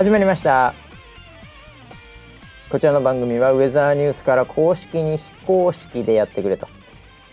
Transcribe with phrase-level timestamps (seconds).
[0.00, 0.72] 始まりました。
[2.70, 6.68] こちらの番組はウェザーニュースから公式に非公式でやってくれと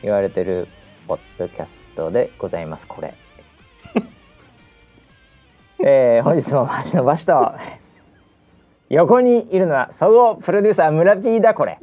[0.04, 0.68] 言われてる
[1.08, 2.86] ポッドキャストでございます。
[2.86, 3.14] これ。
[5.80, 7.54] えー、本日も橋のバシと
[8.90, 11.80] 横にいるのは総合プロデューサー村 P だこれ。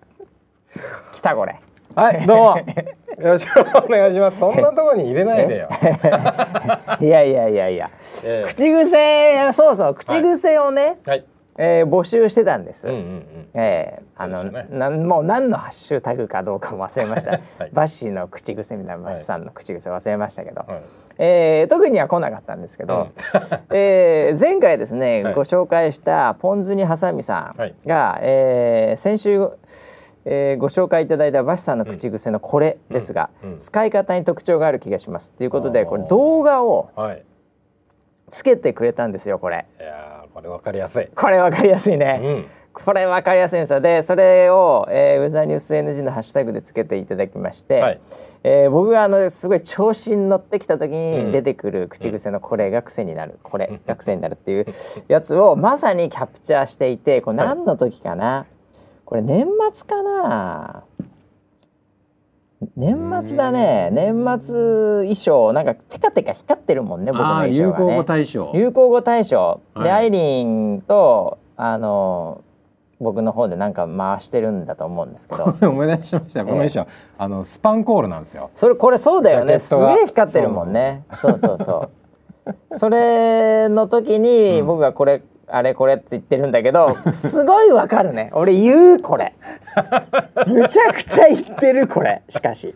[1.14, 1.58] 来たこれ。
[1.94, 2.56] はい、どうも。
[3.18, 4.38] よろしくお願いします。
[4.38, 5.68] そんなところに入れないでよ。
[7.00, 7.90] いやいやいやいや、
[8.24, 11.24] ええ口癖そうそう口癖をね、はい。
[11.58, 12.86] えー募集してたんです。
[12.86, 13.48] うんうんうん。
[13.54, 20.80] ええあの、ねなんもう何のハッシュタグかどうかも忘れました、 はいバッシーの口癖みたいなバッシーさんの口癖忘れましたけど、はい
[21.18, 23.08] えー特には来なかったんですけど、
[23.72, 29.50] えー前回ですね、はいご紹介したポン酢にハサミさんはいが、えー先週、
[30.28, 37.22] えーご紹介いただいたバッシーさんの口癖のこれですが、うんうん使い方に特徴がある気がしますということでこれ動画をはい。
[38.28, 39.64] つけてくれたんですよこれ。
[39.78, 41.08] いやーこれわかりやすい。
[41.14, 42.20] これわかりやすいね。
[42.22, 42.46] うん。
[42.84, 48.00] これ分かりやすいんですよでそれを、えー、ウェザーニュース NG のハッシュタグでつけていただきまして、はい
[48.42, 54.66] えー僕があのすごい調子に乗ってきた時うんに出てくる口癖の「これが癖になる」「これが癖になる」っていう
[55.08, 58.44] やつをまさにキャプチャーしていてこれ何の時かな、
[59.06, 60.84] これ年末かな？
[62.76, 63.90] 年末だね。
[63.92, 64.54] 年末
[65.02, 67.86] 衣装なんかテカテカ光ってるもんね僕の衣装がね。
[67.86, 68.52] 流行語大賞。
[68.52, 69.60] 流行語大賞。
[69.76, 69.90] で、はい。
[69.90, 72.42] アイリンとあの
[72.98, 75.54] 僕の方でなんか回してるんだと思うんですけど。
[75.62, 76.40] 思い出しました。
[76.40, 76.86] よこの衣装、
[77.16, 78.50] あのスパンコールなんですよ。
[78.54, 79.60] それこれそうだよね。
[79.60, 81.04] すげえ光ってるもんね。
[81.14, 81.90] そうそうそ
[82.42, 82.54] う。
[82.76, 88.30] それの時に僕がこれ、あれこれって言ってるんだけどすごいわかるね。
[88.32, 89.32] 俺言うこれ。
[90.46, 92.74] むちゃくちゃ言ってるこれしかし。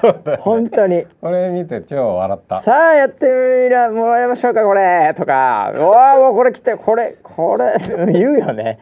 [0.00, 0.38] そうだ。
[0.38, 1.06] 本当に。
[1.20, 2.60] これ見て超笑った。
[2.60, 5.12] さあやってみらもらいましょうかこれ。
[5.16, 7.74] とか「うわあもうこれ来てこれこれ」
[8.12, 8.78] 言うよね。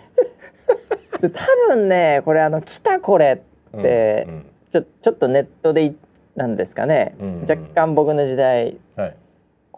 [1.20, 3.42] で多分ねこれあの「来たこれ」
[3.76, 4.46] って、うんうん。
[4.70, 5.96] ちょちょっとネットでい
[6.36, 7.40] なんですかね、うんうん。
[7.40, 8.76] 若干僕の時代。
[8.96, 9.16] はい「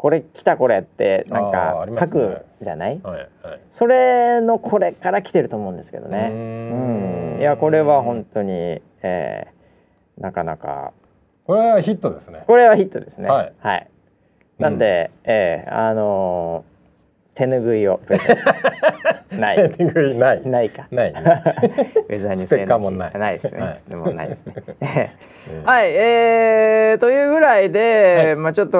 [0.07, 3.61] これ来たこれ」ってなんか書くじゃない、はいはい。
[3.73, 6.29] それのこれから来てると思うんですけどね。
[6.31, 10.93] うーうんんいやこれは本当に、えーなかなか
[11.45, 12.45] これはヒットですね。
[12.47, 13.29] これはヒットですね。
[13.29, 13.89] はい
[14.61, 16.76] なんで、ええあのー
[17.37, 19.71] 手拭いをプレゼント ない
[20.17, 20.49] ない。
[20.49, 20.87] ないか。
[20.91, 21.11] ない。
[21.13, 23.61] ウェザーニュースステッカーもないないですね。
[23.61, 24.55] はいでもないですね。
[25.53, 28.79] うん はい、えー、というぐらいで、はいまあちょっと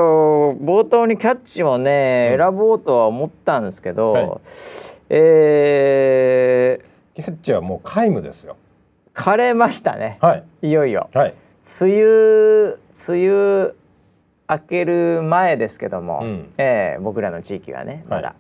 [0.55, 4.27] 冒頭にキャッチをね、うん選ぼうとは思ったんですけど、はい
[5.11, 6.81] え
[7.15, 8.57] キャッチはもう皆無ですよ。
[9.15, 10.17] ー、枯れましたね。
[10.23, 11.11] はいいよいよ。
[11.13, 11.35] はい。
[11.83, 12.77] 梅雨
[13.09, 13.75] 梅雨
[14.49, 16.53] 明ける前ですけども、うん。
[16.59, 18.37] えー僕らの地域はねまだ、はい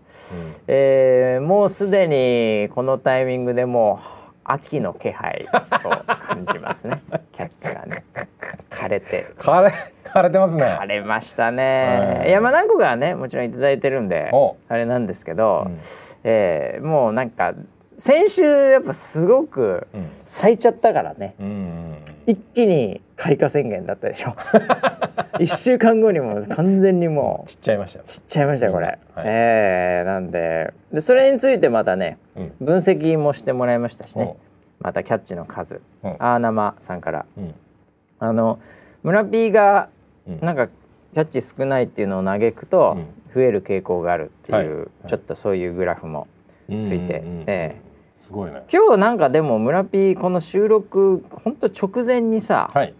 [0.68, 7.02] えーもうすでにこのタイミングでもう秋の気配を感じますね。
[7.32, 8.04] キャッチがね。
[8.70, 9.26] 枯れて。
[9.38, 9.72] 枯れ
[10.04, 10.64] 枯れてますね。
[10.64, 12.28] 枯れましたね、はい。
[12.28, 14.56] い、やまあ何個かはねもちろんいただいてるんでお。
[14.68, 15.78] あれなんですけど、うん。
[16.24, 17.54] えーもうなんか
[17.98, 20.08] 先週やっぱすごくうん。
[20.24, 21.96] 咲いちゃったからね、うんうん
[22.28, 24.34] 一気に開花宣言だったでしょ。
[25.38, 28.00] 一週間後にもう完全にもう ちっちゃいました。
[28.00, 28.04] よ。
[28.04, 28.98] 散っちゃいましたよこれ、はい。
[29.24, 30.74] えーなんで。
[30.92, 32.52] でそれについてまたねうん。
[32.60, 34.24] 分析もしてもらいましたしね。
[34.24, 34.36] お
[34.84, 35.80] またキャッチの数。
[36.02, 36.16] うん。
[36.18, 37.26] あーなまさんから。
[37.38, 37.54] うん。
[38.18, 38.58] あの
[39.04, 39.88] 村 P が
[40.26, 40.40] うん。
[40.40, 43.06] なんかキャッチ少ないっていうのを嘆くとうん。
[43.32, 44.68] 増える傾向があるっていう、はい。
[44.68, 44.86] はい。
[45.06, 46.26] ちょっとそういうグラフも
[46.68, 47.86] ついて、うんうんうんええ
[48.16, 48.62] すごいね。
[48.72, 52.94] 今日なんかでも村 P この収録ほんと直前にさ、はい。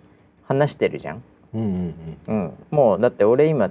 [0.45, 1.23] 話してるじゃん、
[1.55, 2.35] うんうんうん。
[2.35, 3.71] うん、もうだって俺今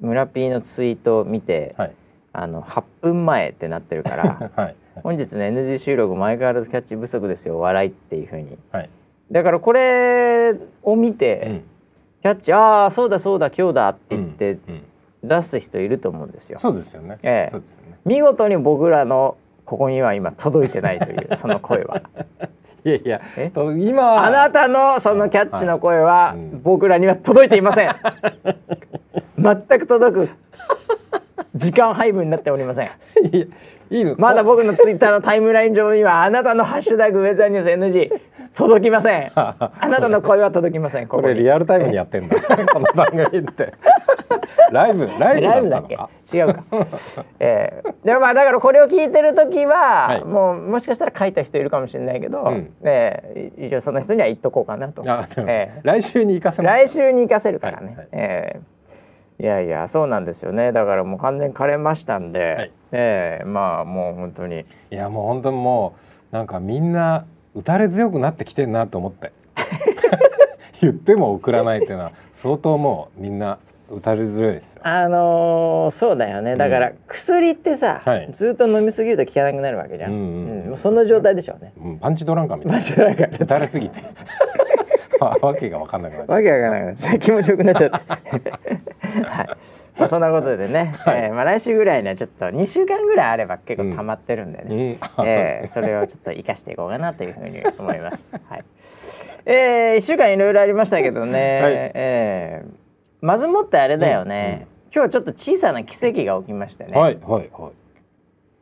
[0.00, 1.94] 村 P のツイートを見て、はい。
[2.32, 4.76] あの8分前ってなってるから はい。
[5.02, 8.90] 本日の NG 収録相変わらずキャッチ不足ですよ笑いっていう風にはい。
[9.30, 11.62] だからこれを見て、うん
[12.20, 14.82] キャッチああそうだそうだ今日だって言ってうん
[15.22, 16.58] 出す人いると思うんですよ。
[16.58, 17.18] そうですよね。
[17.22, 17.87] ええそうですよね。
[18.08, 22.00] 見事に僕らのここには今届いてないという その声は。
[22.84, 23.20] いやいや
[23.76, 27.94] 今あなたのそのキャッチの声は僕らには届いていません。
[29.36, 30.28] 全く届く
[31.58, 32.88] 時間配分になっておりません。
[33.32, 33.46] いや
[33.90, 34.14] いいの？
[34.18, 37.68] まだ僕のツイッターのタイムライン上にはあなたのハッシュタグウェザーニュース
[37.98, 38.10] NG
[38.54, 39.32] 届きません。
[39.34, 41.06] あなたの声は届きません。
[41.06, 41.34] これ。
[41.34, 42.36] リアルタイムにやってんだ。
[42.72, 43.72] この番組って。
[44.72, 45.96] ライブライブだっけ？
[46.36, 46.64] 違うか。
[47.40, 50.24] ええでもまあだからこれを聞いてる時は、はい。
[50.24, 52.70] もうもしかしたら書いた人いるかもしれないけど、うん。
[52.84, 55.02] ええ一応その人には言っとこうかなと。
[55.06, 56.72] ええ来週に行かせます。
[56.74, 57.86] 来週に行かせるからね。
[57.86, 58.06] はいはい。
[58.12, 58.60] ええ
[59.40, 60.72] いやいやそうなんですよね。
[60.72, 62.72] だからもう完全に枯れましたんで、はい。
[62.92, 64.64] ええまあもう本当に。
[64.90, 65.94] いやもう本当にも
[66.32, 67.24] うなんかみんな
[67.54, 69.32] 打たれ強くなってきてんなと思って。
[70.80, 73.58] 言っても送らないっていうのは相当もうみんな
[73.90, 74.80] 打たれ強いですよ。
[74.84, 76.56] あのーそうだよね。
[76.56, 78.28] だから薬ってさ、はい。
[78.32, 81.72] ずっと飲みすぎると効かなくなるわけじゃん、うんうんその状態でしょうね。
[81.80, 81.98] うん。
[81.98, 83.38] パンチドランカーみたいな。
[83.40, 84.00] 打たれすぎて。
[85.40, 87.96] わけが分かんなくなっちゃわけわからなくなって気持ちよくなっちゃって
[89.24, 89.48] はい
[89.98, 94.68] まあそんなことでね、 はいえーまあ来週ぐらいにはちょっと2週間ぐらいあれば結構溜まってるんでう。
[94.68, 95.62] ね、うん、え。
[95.64, 98.30] ーそれをちょっと生かしていこうかなというふうに思います。
[98.48, 98.64] はい。
[99.44, 101.60] えー、一週間いろいろありましたけどね。
[101.62, 102.88] はいえー
[103.20, 104.68] まずもってあれだよね。
[104.94, 106.96] 今日ちょっと小さな奇跡が起きましてね。
[106.96, 107.72] はいはいはい。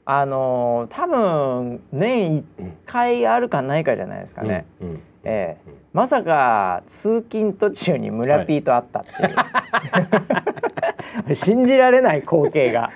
[0.08, 2.44] あのー多分年一
[2.86, 4.64] 回あるかないかじゃないですかね。
[4.80, 9.10] うんうんえーまさか通勤途中に村ピーと会ったって
[11.30, 12.90] いう、 信じられない光景が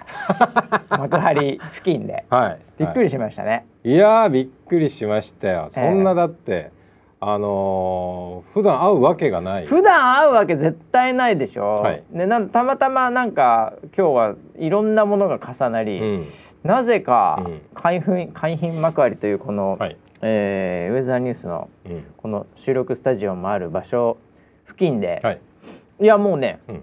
[0.90, 2.58] 幕張付近ではい。
[2.78, 3.64] びっくりしましたね。
[3.84, 5.68] いやーびっくりしましたよ。
[5.70, 6.72] そんなだって、
[7.20, 9.66] あのー普段会うわけがない。
[9.66, 16.26] 普段会うわけ絶対ないでしょ、はいでなんたまたまなんか今日はいろんなものが重なり、うん。
[16.62, 19.96] なぜかうん海浜海浜幕張というこの、はい。
[20.22, 22.04] えーウェザーニュースのうん。
[22.16, 24.18] この収録スタジオもある場所
[24.66, 25.40] 付近で、はい。
[26.00, 26.82] い、やもうねうん。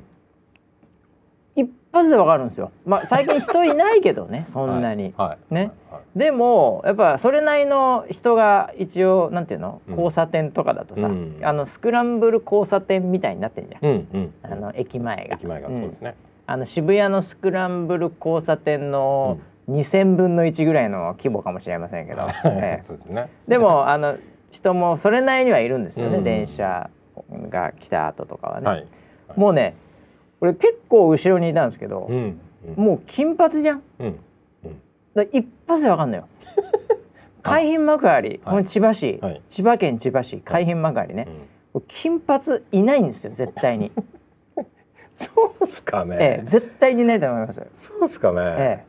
[1.56, 2.72] 一発でわかるんですよ。
[2.86, 5.14] まあ最近人いないけどね そんなに。
[5.18, 5.28] はい。
[5.30, 5.72] はいね。
[5.92, 14.34] はいでもやっぱそれなりの人が一応なんていうのうん交差点とかだとさ、うんあのスクランブル交差点みたいになってんじゃん、うんうん。
[14.42, 15.36] あの駅前が。
[15.36, 16.16] 駅前がそうですね。
[16.48, 19.38] あの渋谷のスクランブル交差点の
[19.70, 23.30] 2,000分の1ぐらいの規模かもしれませんけど、 ええそうですね。
[23.48, 24.18] でもあの
[24.52, 26.90] 人もそれなりにはいるんですよね、うん電車
[27.50, 28.88] が来た後とかはね、はい。
[29.36, 29.76] もうね
[30.40, 32.40] 俺結構後ろにいたんですけど、うん。
[32.76, 34.08] もう金髪じゃんうん。
[34.08, 34.82] うん。
[35.14, 36.28] だ一発でわかんのよ
[37.44, 41.28] 海浜幕張、はいこの千葉市、はい千葉県千葉市海浜幕張ね、
[41.88, 43.92] 金髪いないんですよ絶対に、
[45.16, 46.18] そうっすかね。
[46.20, 48.42] ええ、絶対にいないと思いますそうっすかね。
[48.42, 48.87] ええ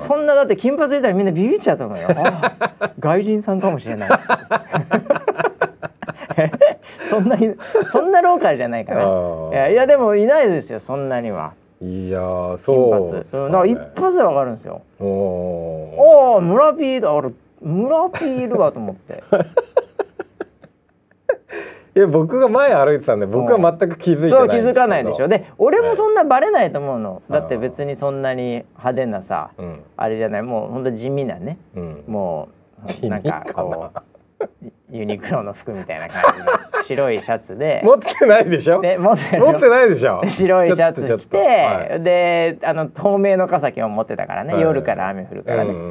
[0.00, 2.08] そんなだって金髪いたらみんなビビっちゃうと思うよ。
[2.98, 4.10] 外人さんかもしれない。
[7.08, 7.54] そんなに
[7.90, 9.68] そんなローカルじゃないかな。
[9.68, 11.52] いやでもいないですよそんなには。
[11.82, 12.20] いや
[12.58, 14.82] そうねうんだから一発でわかるんですよ。
[15.00, 15.08] おお
[15.98, 17.12] おお村ピーだ。
[17.12, 17.30] 俺
[17.62, 19.22] 村ピーいるわと思って。
[21.94, 25.28] いや僕が前歩いてたんで僕は全く気づいてないそう気づかないでしょ。
[25.28, 27.14] で俺もそんなバレないと思うの。
[27.14, 29.82] はいだって別にそんなに派手なさうん。
[29.96, 30.42] あれじゃない。
[30.42, 31.58] もう本当地味なね。
[31.74, 32.04] うん。
[32.06, 32.48] も
[33.02, 34.00] うなんかこう
[34.90, 36.46] ユニクロの服みたいな感じの
[36.84, 38.80] 白いシャツで、 持ってないでしょ？
[38.80, 40.20] で持ってる持ってないでしょ？
[40.26, 42.02] 白いシャツ着てとはい。
[42.02, 45.88] であの透明の傘今日持ってたからね、はい夜から雨降るからね、うんう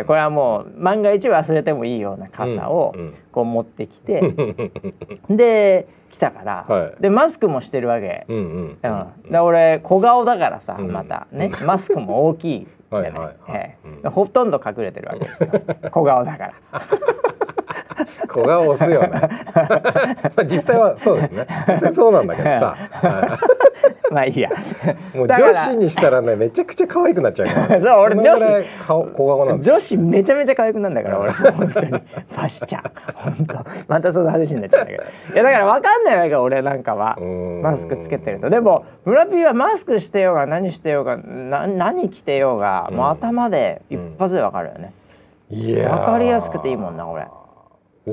[0.00, 3.14] んこれはもう万が一忘れてもいいような傘をうんうん。
[3.32, 4.20] こう持ってきて、
[5.30, 7.02] で来たから、はい。
[7.02, 8.24] でマスクもしてるわけ。
[8.28, 10.90] うんうんうん、で俺小顔だからさ、うん。
[10.90, 11.28] また。
[11.30, 11.52] ね。
[11.64, 13.12] マスクも大きいじゃない？
[13.12, 13.76] はいはい
[14.06, 15.50] ほとんど隠れてるわけですよ。
[15.92, 16.52] 小顔だから。
[18.28, 21.46] 小顔押すよねまあ実際はそうですね。
[21.68, 22.76] 実際そうなんだけどさ。
[22.90, 23.38] は
[24.10, 24.50] まあいいや。
[24.50, 27.80] いもう女子にしたらねめちゃくちゃ可愛くなっちゃうからね。
[27.80, 31.32] そう俺そのぐらい顔小顔なん女子めちゃめちゃ可愛くなんだから俺。
[31.32, 31.86] 本当に。
[31.88, 32.82] ファシちゃん
[33.14, 33.54] 本当。
[33.88, 35.04] またその話になっちゃうんだけど。
[35.34, 37.16] いやだから分かんないわけ俺なんかは。
[37.20, 37.62] うん。
[37.62, 38.50] マスクつけてると。
[38.50, 44.92] でも村ピーはマスクしてようが何してようがな何着てようが、もう頭で一発で分かるよね、
[45.50, 45.98] いやー。
[46.00, 47.26] わかりやすくていいもんな俺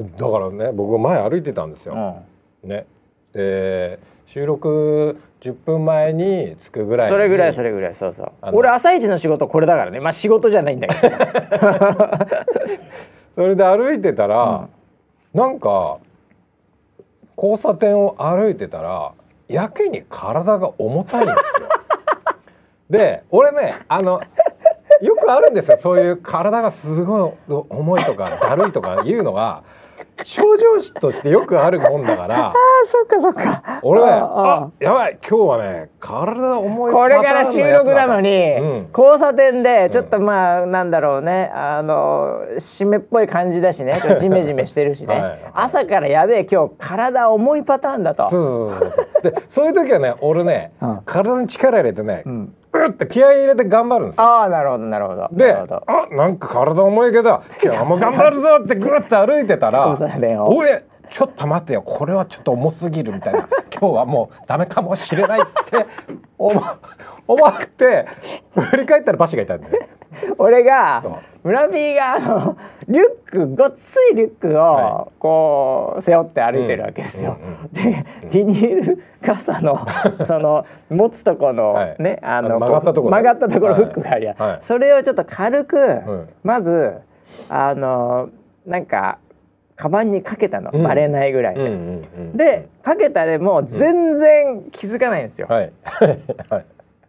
[0.04, 2.24] だからね僕前歩いてたんですよ、
[2.64, 2.70] うん。
[2.70, 2.86] ね。
[3.34, 7.12] で収録10分前に着くぐらいに。
[7.12, 7.96] それぐらいそれぐらい。
[7.96, 8.32] そうそう。
[8.54, 10.00] 俺朝一の仕事これだからね。
[10.00, 11.18] まあ仕事じゃないんだけど。
[11.18, 12.28] さ
[13.36, 14.68] それで歩いてたら、
[15.34, 16.00] なんか
[17.38, 19.12] 交差点を歩いてたら
[19.48, 21.68] やけに体が重たいんですよ。
[22.90, 24.22] で俺ねあの
[25.02, 25.78] よくあるんですよ。
[25.78, 27.32] そういう体がすごい
[27.70, 29.62] 重いとかだるいとかいうのが
[30.24, 32.48] 症状としてよくあるもんだから。
[32.52, 32.54] あ
[32.86, 33.80] そっかそっか。
[33.84, 35.18] 俺ねあああやばい。
[35.28, 38.88] 今日はね体重いこれから収録なのに、うん。
[38.98, 41.52] 交差点でちょっとまあ、なんだろうね。
[41.54, 44.02] あの湿っぽい感じだしね。
[44.20, 45.14] ジメジメしてるしね。
[45.16, 45.24] はい。
[45.24, 48.30] はい朝からやべえ今日体重いパターンだと。
[48.30, 49.32] そうそうそうそう。
[49.32, 51.02] でそういう時はね俺ね、うん。
[51.06, 52.54] 体に力入れてね、ううん
[52.86, 54.24] って気合い入れて頑張るんですよ。
[54.24, 55.30] ああなるほどなるほど。
[55.32, 61.82] で、あなんか体重いけど今日も頑張るぞってぐるって歩いてたら交差点を俺ちょっと待ってよ。
[61.82, 63.48] これはちょっと重すぎるみたいな。
[63.72, 65.86] 今日はもうダメかもしれないって
[66.38, 66.62] 思
[67.28, 68.08] 思って
[68.56, 69.88] 振り返ったらバシがいたんで、ね、
[70.38, 71.04] 俺が
[71.44, 72.58] 村 P があの
[72.88, 77.38] リュックごっついリュックはをこう背負って歩いてるわけですよ。
[77.74, 79.86] でビニール傘の
[80.26, 81.96] その持つとこのはい。
[82.00, 83.84] ねあの曲がったとこ曲がったところはい。
[83.84, 84.58] フックがあるやん、はい。
[84.62, 86.28] それをちょっと軽く、ん。
[86.44, 86.94] まず
[87.50, 88.30] あの
[88.66, 89.18] なんか
[89.76, 90.84] カバンにかけたの、うん。
[90.84, 91.98] バレないぐらいで。
[92.36, 95.50] でかけたらもう全然気づかないんですよ。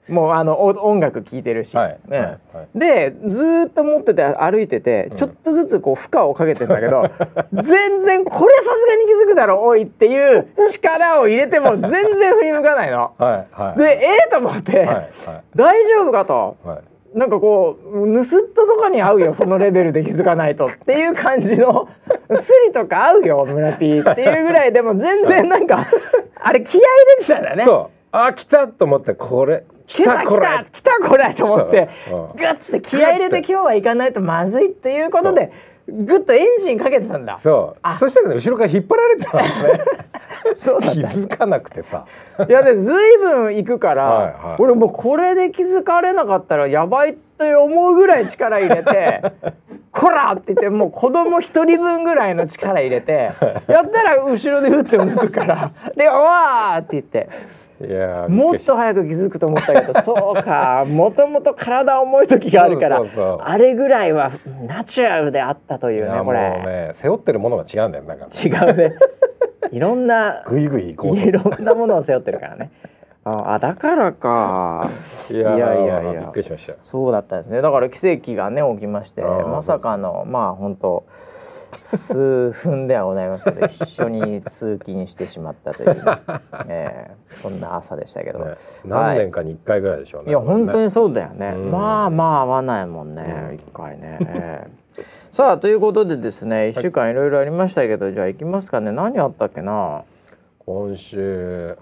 [0.09, 2.19] もうあのお音楽聴いてるし、はいね。
[2.19, 2.79] はいはい。
[2.79, 7.03] でずーっと持ってて歩いてて、ちょっとずつこう負荷をかけてんだけど
[7.53, 13.13] 全然これさすがに気づくだろおいっていう力を入れても 全然振り向かないの。
[13.19, 13.79] はいはい。
[13.79, 15.11] でええと思って、はいはい。
[15.55, 16.57] 大丈夫かと。
[16.65, 16.79] はい。
[17.15, 20.67] なんかこう盗っ人とかに合うよそのレベルで気づかないと。
[20.67, 21.89] っていう感じの
[22.37, 25.87] スリとか合うよ村 P っていうぐらいでも全然なんか
[26.41, 26.89] あれ気合い入
[27.19, 27.65] れてたんだね。
[27.65, 27.99] そう。
[28.13, 31.89] あ来たと思ってこれ来来た来たこれた来たこれと思って
[32.37, 35.51] グッつって気合い入れて今日は行かないとまずいっていうことで
[35.89, 37.39] グッとエンジンかけてたんだ。
[37.39, 37.79] そう。
[37.83, 37.97] あ。
[37.97, 39.85] そしたらね後ろから引っ張られてたのね。
[40.57, 40.93] そうだ。
[40.93, 42.05] っ気づかなくてさ。
[42.37, 44.35] たいやでずいぶん行くから、はいはい。
[44.59, 49.23] 俺もうこれで気づかれなかったらやばいって思うぐらい力入れて
[49.91, 53.33] 「こら!」って言ってもう子供一人分ぐらいの力入れて
[53.67, 57.58] やったら後ろで打って向くからで「おわー!」って言って。
[57.81, 60.85] いやーもっと早く気づくと思ったけどそうか。
[60.87, 63.03] もともと体重い時があるから
[63.41, 64.33] あれぐらいは
[64.67, 66.41] ナチュラルであったといねこいうやもうれ、
[66.89, 68.93] ね背負ってるものが違うんだよなんか違うね。
[69.71, 72.71] いろんなグイグイ行こういろんなものを背負ってるからね。
[73.25, 74.91] ああだからか。
[75.29, 76.21] といやーいやいやいや。
[76.21, 76.73] びっくりしました。
[76.73, 77.61] よそうだったんですね。
[77.61, 81.07] だから奇跡がね起きましてまさかのまあ本当
[81.85, 86.03] 数分ではございますけど一緒に通勤してしまったというね、
[86.69, 90.33] えーそんな朝でしたけど、ね何年かに一回ぐらいでしょうねい。
[90.33, 91.71] や本当ににそうだよね、うん。
[91.71, 95.03] まあまあ合わないもんね一、回ね、ええ。
[95.33, 98.91] さあということでですね一週間いろいろありましたけど、じゃあ行きますかね。
[98.91, 100.03] 何あったっけな？
[100.65, 101.77] 今週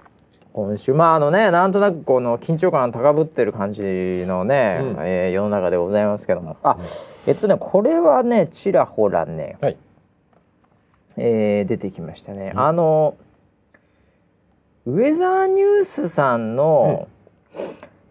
[0.57, 0.95] 今週。
[0.95, 3.83] まああのねなんとなくこの緊張感高ぶってる感じ
[4.27, 4.97] のね、うん。
[5.01, 6.57] えー世の中でございますけども。
[6.63, 6.79] あ
[7.27, 9.77] えっとねこれはねちらほらね、はい。
[11.19, 12.61] えー出てきましたね、うん。
[12.61, 13.19] あの
[14.87, 17.09] ウェザーニュースさんの、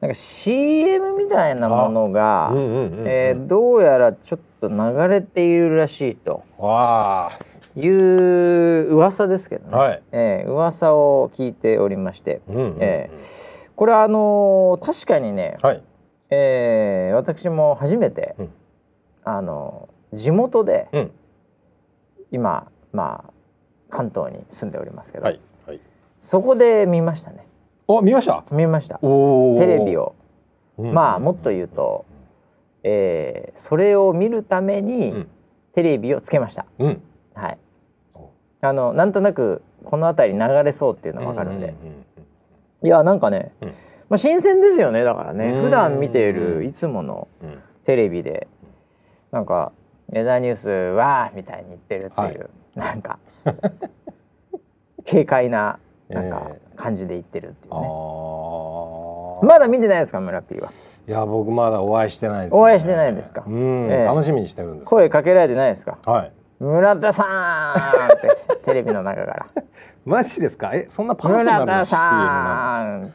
[0.02, 3.08] なんか CM みたいなものが、うんうんうんうん。
[3.08, 6.44] えーどうやらちょっと流れているらしいと。
[6.60, 7.32] わ
[7.76, 10.04] いう噂ですけどね、はい。
[10.12, 12.78] えー噂を聞いておりまして、ーうんうんうん。
[12.82, 13.10] え
[13.76, 15.84] これはあのー確かにね、はい。
[16.30, 18.50] えー私も初めて、うん。
[19.24, 21.12] あの地元でうん。
[22.32, 23.34] 今まあ
[23.90, 25.80] 関東に住んでおりますけど、はいはい。
[26.20, 27.46] そこで見ましたね。
[27.88, 28.44] お見ました？
[28.52, 28.98] 見ました。
[29.00, 29.06] テ
[29.68, 30.16] レビを、
[30.78, 30.94] うん。
[30.94, 32.06] まあもっと言うと、
[32.84, 35.28] えーそれを見るためにうん。
[35.74, 37.02] テレビをつけました、うん。
[37.34, 37.58] はい。
[37.58, 37.65] お
[38.66, 41.74] あのなんとなくこの辺り流れそうっていうのが分かるんで、
[42.84, 43.70] いやなんかね、うん。
[44.10, 45.52] まあ、新鮮ですよねだからね。
[45.52, 45.62] うん。
[45.64, 47.28] 普段見ているいつもの
[47.86, 48.48] テレビで
[49.32, 49.72] なんか
[50.10, 53.20] 「ウェザーニュースは」みたいに言ってるっていう、なんか
[55.10, 55.80] 軽快な
[56.10, 59.46] なんかえ感じで言ってるっていうあね、ー。
[59.46, 60.70] まだ見てないですか村 P は？
[61.08, 63.44] いや僕まだお会いしてないです、ね、お会いしてないんですか？
[63.48, 64.06] うん、ええ。
[64.06, 64.90] 楽しみにしてるんです。
[64.90, 65.98] 声かけられてないですか？
[66.06, 67.24] はい村田さ
[68.14, 69.46] んってテレビの中から。
[70.06, 70.72] マジですか？
[70.74, 73.12] えそんな「パーソナルな村田 CM なさん」っ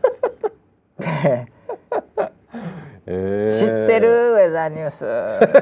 [0.99, 1.47] て。
[2.17, 2.31] の、
[3.07, 3.59] えー。
[3.59, 5.07] 知ってるウェザーニュース。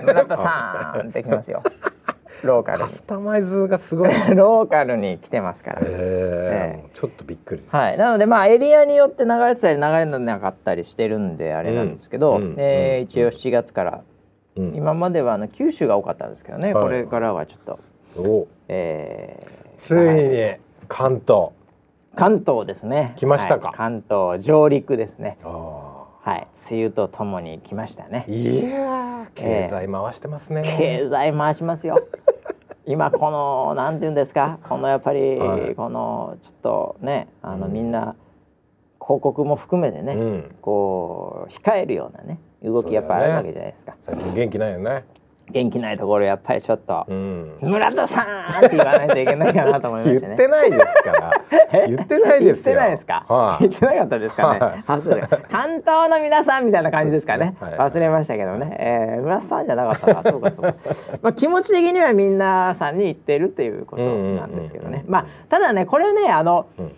[0.05, 1.63] 村田さんってきますよ。
[2.45, 4.11] ローカルカスタマイズがすごい。
[4.11, 6.89] に ローカルに来てますから、えー。
[6.89, 7.65] えちょっとびっくり。
[7.69, 14.01] はい、なのでまあエリアによって流れてたり流れなかったりしてるんであれなんですけど、うんえーうん一応7月から、
[14.59, 14.75] うん。
[14.75, 16.85] 今まではあの九州が多かったんですけどね、はい。
[16.85, 17.79] これからはちょっと、
[18.21, 18.47] お。
[18.69, 21.51] えーついに関東。
[22.17, 23.15] 関東ですね。
[23.17, 23.69] 来ましたか？
[23.69, 23.77] はい。
[23.77, 25.39] 関東上陸ですね。
[25.45, 26.49] あはい。
[26.73, 28.27] 梅雨とともに来ましたね。
[28.29, 29.27] ーいやー。
[29.37, 32.01] 経済回してますね、経済回しますよ。
[32.87, 34.59] 今このなんて言うんですか？
[34.69, 35.75] このやっぱり、はい。
[35.77, 37.73] このちょっとねあの、うん。
[37.73, 38.17] みんな
[39.01, 40.55] 広告も含めてね、うん。
[40.61, 45.05] こう控えるようなね動きやっぱあるわけじゃないですか、最近元気ないよね
[45.51, 48.23] 元気ないところやっぱりちょっとうん「村田さ
[48.61, 50.35] ん!」って言わないといけないかなと思いま言してね。
[50.35, 51.31] ってないですから
[51.89, 53.25] 言ってないですよ言ってないですか？
[53.27, 54.61] はい言ってなかったですかね？
[54.61, 55.01] はいあ
[55.51, 57.55] 関東の皆さんみたいな感じですかね。
[57.61, 58.77] はい忘れましたけどね。
[58.79, 60.31] えー、村田さんじゃなかったか。
[60.31, 60.75] そうかそうか。
[61.23, 66.93] まあ気持ち的にはみんなさんに言ってるっていうことなんですけどねまあただねこれねあの、うん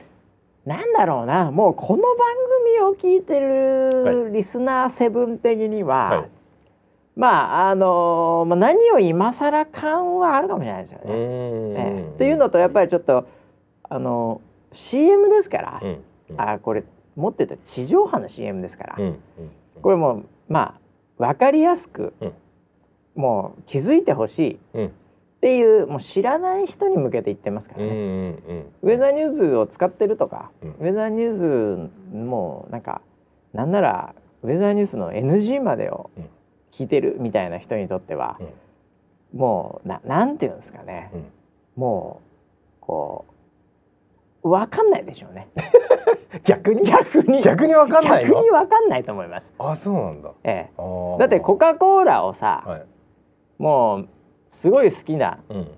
[0.66, 2.14] なんだろうなもうこの番
[2.74, 6.30] 組を聞いてるリスナーセブン的には、はい。
[7.16, 11.04] まああのまあ何を今更感はあるかもしれないですよね。
[11.04, 11.12] うん。
[11.12, 12.18] ええ。
[12.18, 13.26] というのとやっぱりちょっと
[13.88, 14.40] あの
[14.72, 16.00] CM ですから、うん
[16.36, 16.84] あこれ
[17.16, 19.18] もっと言うと地上波の CM ですから、うんうん
[19.82, 20.80] これもうまあ
[21.18, 22.32] 分かりやすく、うん。
[23.16, 24.78] もう気づいてほしい
[25.40, 27.88] っうんていうもう知らない人に向けて言ってますからね。
[27.88, 30.70] うんうんウェザーニューズを使ってるとか、うん。
[30.70, 33.00] ウェザーニューズもなんか
[33.52, 36.28] なんならウェザーニュースの NG までをうん。
[36.72, 38.38] 聞いてるみたいな人にとっては、
[39.34, 41.24] もうななんていうんですかね、うん。
[41.74, 42.20] も
[42.80, 43.24] うこ
[44.44, 45.48] う分かんないでしょうね。
[46.44, 46.84] 逆に？
[46.84, 47.42] 逆に。
[47.42, 48.34] 逆にわかんないの？
[48.34, 50.30] 逆に分かんないと思います、あそうなんだ。
[50.44, 52.86] ええ、だってコカ・コーラをさ、はい。
[53.58, 54.08] もう
[54.50, 55.38] すごい好きな。
[55.48, 55.68] うん。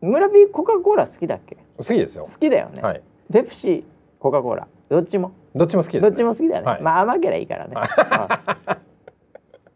[0.00, 1.56] 村ピーコカ・コーラ好きだっけ？
[1.78, 2.24] 好きですよ。
[2.24, 3.02] 好きだよね、はい。
[3.32, 3.84] ペプシ
[4.18, 4.66] コカ・コーラ。
[4.88, 5.32] どっちも。
[5.54, 6.82] どっちも好きですどっちも好きだよね、はい。
[6.82, 7.76] まあ甘けりゃいいからね、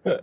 [0.05, 0.21] うん。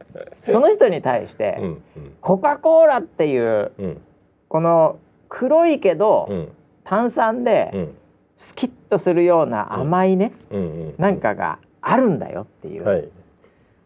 [0.52, 1.82] その人に対して、うん
[2.20, 3.86] コカ・コーラっていううん。
[3.86, 4.02] うん
[4.50, 6.52] この黒いけど、うん。
[6.84, 7.96] 炭酸でうん。
[8.36, 10.96] スキッとするような甘いね、うんうん。
[10.98, 13.10] なんかがあるんだよっていう、はい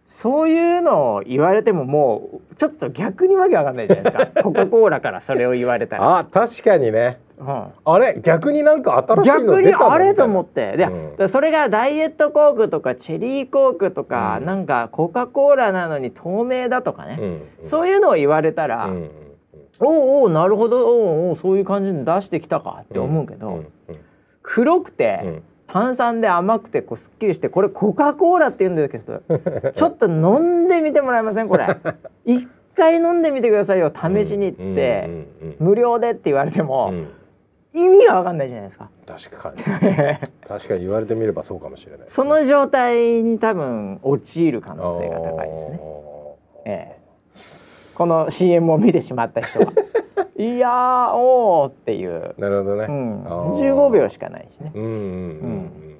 [0.09, 4.27] そういうのを言われてももうちょっと逆にわけわかんないじゃないですか。
[4.41, 7.19] コカ・コーラからそれを言われたら、あ確かにね。
[7.37, 7.63] うん。
[7.83, 8.17] あれ？
[8.23, 10.77] 逆になんか新しいの逆にあれとみ思って。
[10.77, 11.29] で、うん。
[11.29, 14.45] それがダイエットコークとかチェリーコークとか、うん。
[14.45, 17.41] なんかコカ・コーラなのに透明だとかね、たいなうん。
[17.63, 19.11] そういうのを言われたら、うんうん
[19.79, 20.87] おうおうなるほど。
[20.87, 23.67] おうおうそういう感じで出してきたかって思うけど、んん。
[24.41, 29.21] 黒くて、うん炭酸で甘くてこうすっきりしてこれコカ・コーラって言うんですけど
[29.75, 31.67] ちょっと飲んでみてもらえませんこれ。
[32.25, 37.07] 一回飲んでみてくださいよ試しに行って、うんうんうん無料でって言われても、うん。
[37.73, 38.89] 意味がわかんないじゃないですか。
[39.05, 39.63] 確かに。
[40.47, 45.79] 確かに言われてみればそうかもしれないその状態に多分陥る可能性が高いですね、ね
[46.65, 46.97] ええ、
[47.95, 49.73] この CM を見てしまった人は
[50.37, 53.73] いやーおーっていう、なるほどね、うん、あー。
[53.75, 54.71] 15秒しかないしね。
[54.75, 55.97] うんうんうん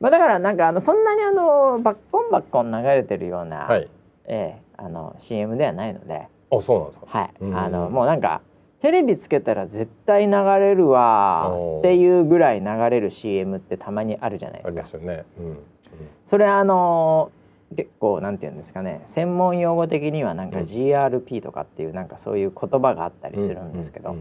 [0.00, 3.88] まあ、だからなんかあのそんなにあのバッコンバッコン流れてるような、はい。
[4.26, 7.06] ええ、あの CM ではないので、あそうなんですか。
[7.08, 8.42] はい、うんあのもうなんか
[8.80, 14.98] テレビつけたら絶対流れるわっていうぐらい流れる CM ってたまにあるじゃないあですか。
[14.98, 15.24] りますよね。
[15.40, 15.58] うん。
[16.24, 17.32] それあの
[17.76, 20.64] 結構なんて言うんですかね専門用語的にはなんかうん。
[20.64, 24.16] GRP とかっていうなんかそういう言葉があったりするんですけど、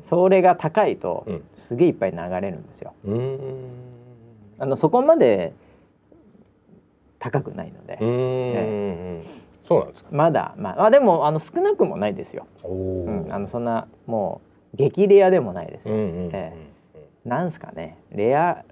[0.00, 1.44] それが高いとうん。
[1.54, 2.92] すげえいっぱい流れるんですよ。
[4.58, 5.52] あのそこまで
[7.18, 9.24] 高くないので、うんうん
[9.66, 10.08] そうなんですか？
[10.12, 12.46] まだまああでもあの少なくもないですよ。
[12.62, 13.10] おう。
[13.10, 14.42] ん、あおのそんなも
[14.74, 15.94] う激レアでもないですよ。
[15.96, 16.52] え。
[17.24, 18.62] なんすかねレア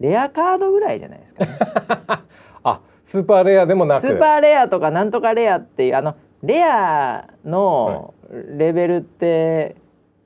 [0.00, 1.58] レアカードぐらいじゃないですかね。
[3.06, 4.06] あスーパーレアでもなく。
[4.06, 8.14] スーパーレアとかなんとかレアっていうあのレアの
[8.58, 9.76] レベルって、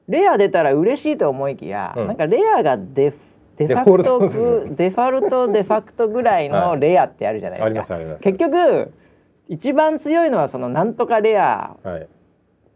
[0.08, 2.06] レア出たら嬉しいと思いきや、うん。
[2.06, 3.16] なんかレアがデフ
[3.56, 4.20] デファクト
[4.74, 7.80] デフォルトデファクトぐらいのレアってあるじゃないですか。
[7.80, 8.22] ますあります。
[8.22, 8.92] 結局
[9.48, 12.08] 一番強いのはそのなんとかレアはい。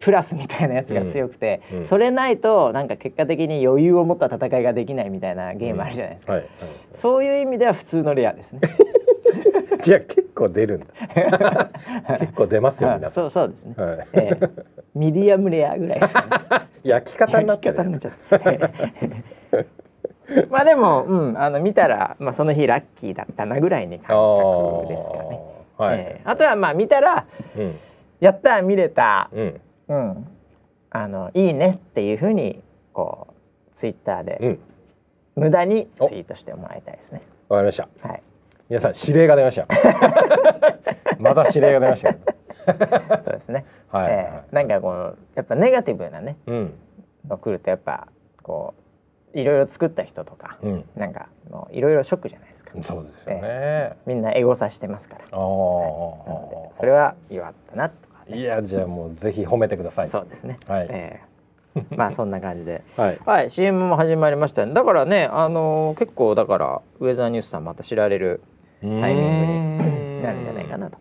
[0.00, 1.78] プラスみたいなやつが強くて、うん。
[1.78, 1.86] うん。
[1.86, 6.40] それないとなんか結果的に余裕を持った戦いができないみたいなゲームあるじゃないですか、はい。
[6.40, 6.50] はい。
[6.94, 8.60] そういう意味では普通のレアですね
[9.82, 10.86] じゃあ結構出るんだ。
[12.20, 14.08] 結構出ますよ皆さそうそうですね、んはい。
[14.12, 14.50] ええ。
[14.94, 16.28] ミディアムレアぐらいですかね。
[16.82, 17.84] 焼き方になっちゃった
[20.48, 25.40] まあでも、うん、あの見たら、まあ、その日ラッキーだったなぐらいに感覚ですかね、
[25.76, 25.98] はい。
[25.98, 26.20] ええ。
[26.24, 27.78] あとはまあ見たらうん。
[28.20, 29.60] やった見れたうん。
[29.88, 30.26] うん、
[30.90, 32.62] あのいいねっていうふうに
[32.92, 33.32] こう
[33.72, 34.58] ツイッターでうん。
[35.34, 37.22] 無駄にツイートしてもらいたいですね。
[37.48, 37.88] わかりました。
[38.06, 38.22] はい、
[38.72, 39.66] 皆さん指令が出ました
[41.20, 43.66] また指令が出ましたそうですね。
[43.90, 46.74] はいはいはいえーなんかこうやっぱネガティブなねうん
[47.28, 48.08] の来るとやっぱ
[48.42, 48.72] こ
[49.34, 51.26] ういろいろ作った人とか、うんなんか
[51.70, 52.70] いろいろショックじゃないですか。
[52.82, 55.24] そうですよねみんなエゴサしてますから。
[55.32, 58.38] あなのであそれは弱ったなとかね。
[58.38, 60.58] いやじゃあもうぜひ褒めてくださいそうですね。
[60.66, 61.32] はいえー
[61.96, 62.82] まあそんな感じで。
[62.96, 64.72] は いはい、CM も始まりましたね。
[64.72, 68.40] だからね、あのー結構だからウェザーニュースさんまた知られる
[68.82, 70.98] タイミングになるんじゃないかなと。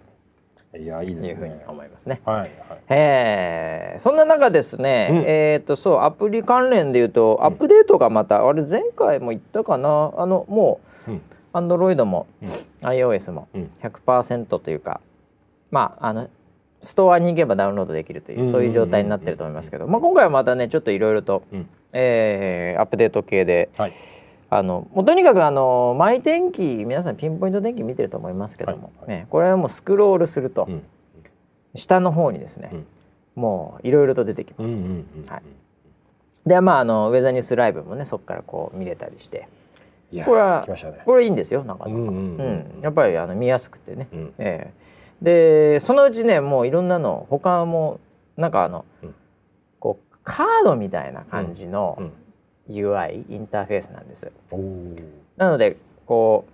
[0.78, 1.30] いやいいですね。
[1.30, 2.22] いうふうに思いますね。
[2.24, 2.50] はいはい。
[2.88, 4.00] えー。
[4.00, 5.18] そんな中ですね、うん。
[5.28, 10.14] えっ、とそうアプリ関連で言うとアップデートがまた、あれ前回も言ったかな？
[10.16, 11.22] あのもううん。
[11.54, 12.50] Android も、うん。
[12.88, 13.72] iOS もうん。
[13.84, 15.02] 100%というか
[15.72, 16.30] まああの
[16.80, 18.52] ストアに行けばダウンロードできるという、うん。
[18.52, 21.68] そういう状態になってると思いますけど、まあ、今回はまたねちょっといろいろと、うん。
[21.92, 23.94] えーアップデート系ではい
[24.54, 29.18] あのもうとにかくあのマイ天気皆さんピンポイント天気見てると思いますけども、はいはい。
[29.22, 30.84] ね、これはもうスクロールすると、うん。
[31.74, 32.86] 下の方にですね、うん。
[33.36, 34.78] もういろいろと出てきます。
[36.46, 39.48] でまああのウェザーニュースライブもねそこからこう見れたりして。
[40.26, 40.76] これはね。
[41.06, 44.34] これいいんですよなかなか、うんやっぱりあの見やすくてね、うん。
[44.38, 44.74] え
[45.22, 45.76] え。
[45.76, 48.02] でそのうちねもういろんなの他も
[48.36, 49.16] なんかあの、うん。
[49.80, 52.12] こうカードみたいな感じのうん
[52.74, 54.32] UI、インターフェースなんです。
[55.38, 56.46] なのでこ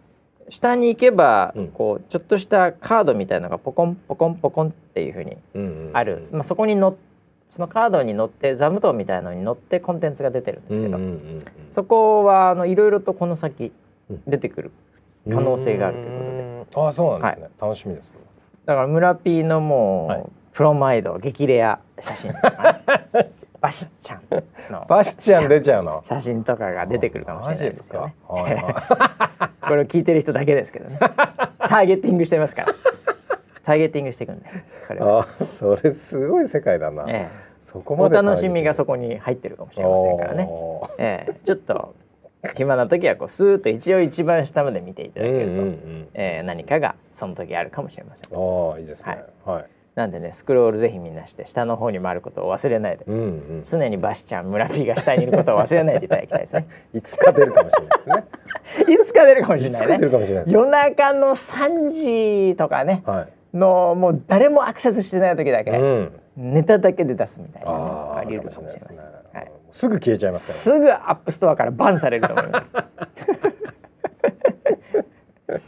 [0.47, 1.67] う下に行けば、うん。
[1.69, 6.95] こうちょっとしたカードみたいのがポコンポコンポコンっていうふうにうんうんある、まあ、そこにの
[7.47, 13.71] そのカードに乗って座布団みたいのに乗ってコンテンツが出てるんですけど、うんうんうんそこはあのいろいろとこの先
[14.09, 14.21] うん。
[14.25, 14.71] 出てくる
[15.29, 16.25] 可能性があるというこ
[16.71, 16.87] とで。
[16.87, 18.13] あそうなんですね、楽しみです。
[18.65, 20.23] だから村 P のもう、はい。
[20.57, 22.81] プロマイド激レア写真とか
[23.13, 24.21] ね バシちゃん
[24.71, 26.03] の バシちゃん出ちゃうの？
[26.07, 28.15] 写真とかが出てくるかもしれないですよね。
[28.27, 30.97] はいはこれを聞いてる人だけですけどね。
[31.59, 32.67] ターゲティングしてますから。
[33.65, 34.45] ターゲティングしていくんで。
[34.87, 35.27] それは。
[35.39, 37.27] あそれすごい世界だな、え
[37.61, 40.49] そこまでえお楽しみがそこに入ってるかもしれませんからね。
[40.97, 41.95] ええちょっと
[42.55, 48.29] 暇な時はこうスーッと一応一番下まで見ていただけると、うんうんうんええ何かがその時あるかもしれません。
[48.31, 49.65] ああいいですねはい、
[49.97, 53.05] なんでねスクロールぜひみんなして下の方に回ることを忘れないで。
[53.07, 53.19] うんう
[53.55, 56.67] ん常にバシちゃん村 P が下にいることを忘れないでいただきたいですね。
[56.93, 59.87] いつか出るかもしれないですね いつか出るかもしれないね。
[59.87, 68.97] か出るかもしれないです夜中の3時とかねはいのもう誰もアクセスしてない時だけ、うんネタだけで出すみたいなねあり得るかもしれません。
[68.97, 72.69] ね、はい、すぐ消えちゃいますかすぐ App Store からバンされると思います。
[75.47, 75.61] はい。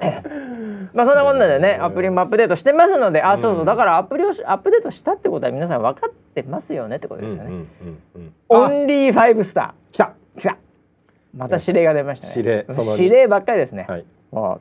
[0.92, 7.64] まあそんなこんなでねアプリもアップデートしてますのであそうそうだからアプリをしアップデートしたってことは皆さん分かってますよねってことらですよね。
[8.48, 10.12] あ only five star 来た。
[10.36, 10.56] ー来た。
[11.34, 12.32] また指令が出ましたね。
[12.36, 13.86] 指令その指令ばっかりですね。
[13.88, 14.04] はい。
[14.32, 14.60] もう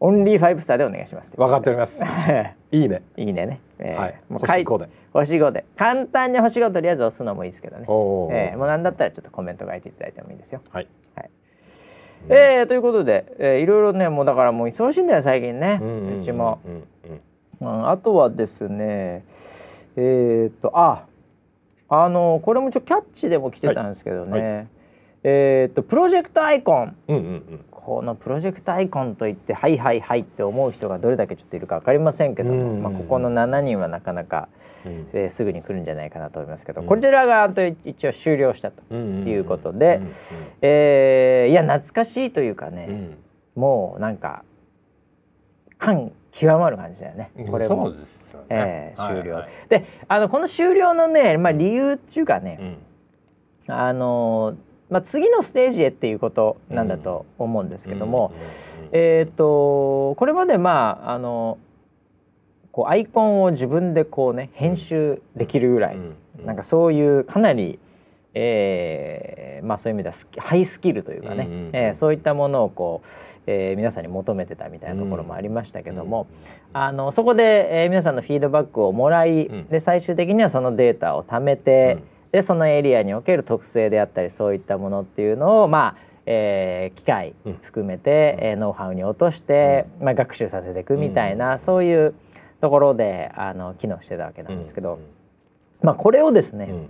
[0.00, 1.36] オンリーファイブスターでお願いします。
[1.36, 2.02] 分かっております
[2.70, 3.02] いいね。
[3.16, 3.60] いいねね。
[3.78, 4.14] えーはい。
[4.28, 4.88] もう星5で。
[5.12, 5.64] 星5で。
[5.76, 7.84] 簡単に星5とりあえず押すのもいいですけどね。
[7.88, 8.32] おー。
[8.34, 10.60] えーもうなんだったらちょっとコメント書いていただいてもいいですよ。
[10.70, 10.88] はい。
[11.16, 11.30] はい
[12.28, 16.60] えーということで、えーいろいろねもうだからもう忙しいんだよ最近ね、ううんちも、
[17.60, 17.88] うん。
[17.88, 19.24] あとはですね
[19.96, 21.04] えーっとあ
[21.88, 24.64] あのこれもちょっとキャッチでも来てたんですけどね、は
[25.22, 26.96] えーっとプロジェクトアイコン
[27.84, 32.82] このプロジェクトアイコンといってはいはいはいって思う人がどれだけちょっといるか分かりませんけども、うん。
[32.82, 34.48] まあ、ここの7人はなかなか、
[34.86, 35.06] うん。
[35.12, 36.86] えーすぐに来るんじゃないかなと思いますけど、うん。
[36.86, 40.08] こちらがあと一応終了したと、うんいうことでうん
[40.62, 43.18] えーいや懐かしいというかね、うん。
[43.54, 44.44] もうなんか
[45.78, 47.48] 感極まる感じだよねうん。
[47.48, 47.90] これも。
[47.90, 47.96] ね。
[48.48, 49.50] えー終了、はいはい。
[49.68, 52.78] であのこの終了のね、まあ、理由っていうかね、
[53.68, 53.74] うん。
[53.74, 54.54] あの
[54.90, 58.32] まあ、次のステージへっていうことなんだと思うんですけども、
[58.92, 61.58] えっ、とこれまでまああの
[62.70, 65.98] こうアイコンを自分でこうね編集できるぐらい、
[66.44, 67.78] なんかそういうかなり、
[68.34, 73.08] えーまあ、そういう意味ではスキハイスキルというかね、うえーそういったものをこう、
[73.46, 76.26] えー皆さんに求めてたみたいなところもありましたけども、
[76.72, 79.68] あのそこで、えー皆さんのフィードバックをもらい、うん。
[79.68, 87.58] で最終的にはそのデータを貯めて、うんでそのエリアにおける特性であったりそういったものっていうのをまあ、えー機械うん。
[87.62, 92.12] 含めて、えーノウハウに落として、まあ、学習させていくみたいな、そういう
[92.60, 94.98] ところであの機能してたわけなんですけど、
[95.80, 96.72] まあ、これをですね、うん。
[96.72, 96.88] うん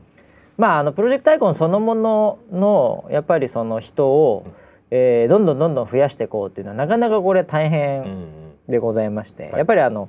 [0.57, 4.47] まあ、あのプロジェクトアイコンそのもののやっぱりその人を、
[4.91, 8.27] えーどんどんどんどん増やしていこうっていうのはなかなかこれ大うんう変ん。
[8.71, 9.53] でございまして、はい。
[9.59, 10.09] やっぱりあの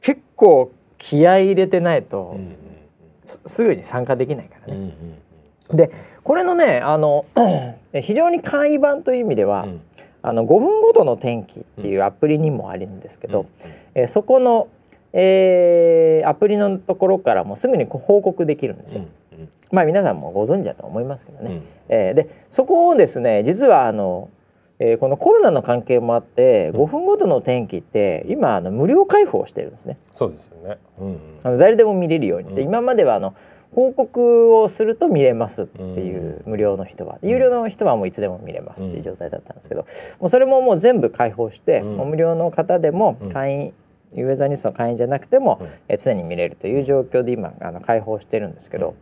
[0.00, 2.77] 結構気合い入れてないと、うんす
[3.28, 4.94] すぐに参加できないからうんうんね。
[5.72, 5.90] で
[6.24, 7.26] これのねあの
[8.02, 9.80] 非常に簡易版という意味では、うん
[10.20, 13.46] あの5分ごとの天気っていうアプリにもあるんですけど、うん
[13.94, 14.66] えーそこの、
[15.12, 19.02] えーアプリのところからもすぐに報告できるんですよ。
[19.02, 21.50] うんまあ皆さんもご存知だと思いますけどね。
[21.50, 24.28] うんえーでそこをですね実はあの、
[24.80, 26.80] えーこのコロナの関係もあってうん。
[26.82, 29.98] 5分ごとの天気って今あの無料開放してるんですね。
[30.14, 30.78] そうですよね。
[31.00, 31.18] うんうん。
[31.42, 32.68] あの誰でも見れるようにでうん。
[32.68, 33.34] 今まではあの
[33.74, 37.18] 報告をすると見れますっていう無料の人は。
[37.22, 39.86] 有料の人はもういつでも見れますっていう状態だったんですけど
[40.20, 41.96] もうそれももう全部開放してうん。
[41.96, 43.32] もう無料の方でもうん。
[43.32, 43.72] 会員
[44.14, 45.68] ウェザーニュースの会員じゃなくても、うん。
[45.88, 48.94] えー常に見れるという状況で今あの開放してるんですけど、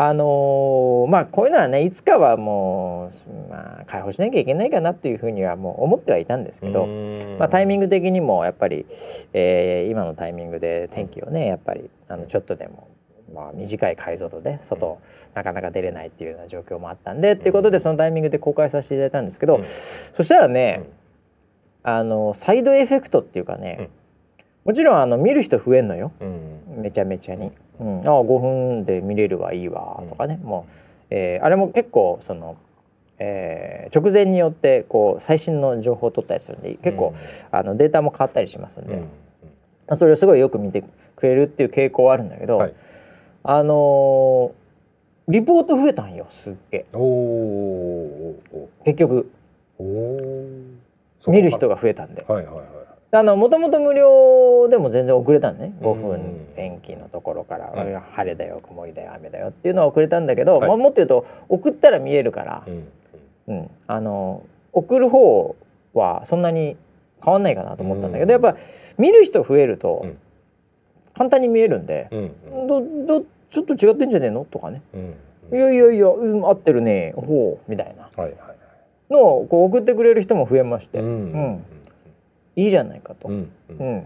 [0.00, 6.86] あのーまあこういうのはねいつかはもう、まあ、開放しなきゃいけないかなというふうにはもう思ってはいたんですけど、
[7.38, 8.86] まあ、タイミング的にもやっぱり、
[9.32, 12.88] えー今のタイミングで天気をねやっぱりあのちょっとでも、
[13.34, 15.00] まあ、短い解像度で外、
[15.34, 19.64] なかなか出れないっていうような状況もあったんで、っていうことでそのタイミングで公開させていただいたんですけど、うん。
[20.14, 20.84] そしたらね、
[21.82, 23.90] あのサイドエフェクトっていうかね、
[24.64, 26.12] もちろんあの見る人増えんのよ。
[26.20, 26.82] うん。
[26.82, 27.50] めちゃめちゃに。
[27.80, 30.02] うん、あ5分で見れるはいいわ。
[30.08, 30.72] とかね、もう、
[31.10, 32.56] えーあれも結構その、
[33.18, 37.14] えー直前によってこう最新の情報を取ったりするんで結構、
[37.50, 39.00] あのデータも変わったりしますんで、うん。
[39.00, 39.06] ま
[39.88, 40.82] あそれをすごいよく見て
[41.16, 42.74] くれるっていう傾向はあるんだけど、はい。
[43.44, 44.68] あのー
[45.30, 46.86] リポート増えたんよすっげ
[48.84, 49.30] 結局。
[49.78, 52.24] おお見る人が増えたんで。
[52.26, 52.77] はいはいはい
[53.10, 55.72] あのもともと無料でも全然遅れたのね。
[55.80, 56.02] 5うん。
[56.02, 57.94] 分天気のところから、はい。
[58.12, 60.68] 晴れだよ曇りだよ雨だよっていうのは遅れたんだけど、はい。
[60.68, 62.88] まあ、もっと言うと送ったら見えるからう、ん
[63.48, 63.70] うん。
[63.86, 64.42] あの
[64.72, 65.56] 送る方
[65.94, 66.76] はそんなに
[67.24, 68.44] 変わんないかなと思ったんだけど、うん。
[68.44, 68.58] やっぱ
[68.98, 70.18] 見る人増えるとうん。
[71.14, 72.80] 簡単に見えるんでう、んど
[73.20, 74.44] どちょっと違ってんじゃねえの？
[74.44, 74.82] とかね。
[74.94, 75.14] うん
[75.50, 78.10] 「いやいやいや、うん、合ってるねほう」みたいな。
[79.10, 81.06] のをこう送ってくれる人も増えまして、うん。
[81.06, 81.64] うん
[82.58, 84.04] いいじゃないかと、うんうん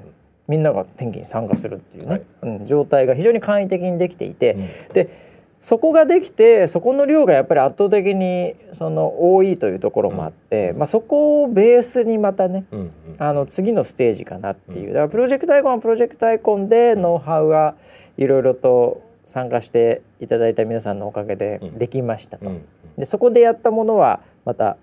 [0.49, 2.23] みんなが天気に参加するっていうね、はい。
[2.43, 4.93] うん、状態が非常に簡易的にできていて、うん。
[4.93, 10.79] でそこができてそこの量がやっぱり圧倒的にその多いというところもあって、うん。
[10.79, 14.89] まあ、そこをベースにまたねうんあの次のステージかなっていう。
[14.89, 14.93] うん。
[14.95, 17.77] だからプロジェクトアイコンはプロジェクトアイコンでノウハウが
[18.19, 21.79] いろいろと参加していただいた皆さんのおかげでうん。
[21.79, 22.51] できましたと。
[22.51, 22.67] うん。
[22.99, 24.77] でそこでやったものはまた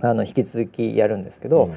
[0.00, 1.74] あの引き続きやるんですけど、うん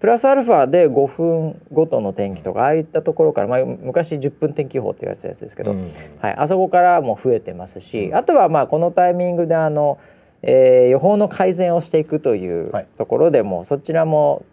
[0.00, 5.92] プラスアルファで5分ごとの天気とかああいったところから、まあ、昔10分天気予報って言われてたやつですけど、うん。
[6.20, 8.16] はい、あそこからも増えてますし、うん。
[8.16, 9.98] あとはまあこのタイミングであの、
[10.42, 12.86] えー予報の改善をしていくというはい。
[12.96, 14.44] ところでも、そちらも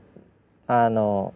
[0.67, 1.33] あの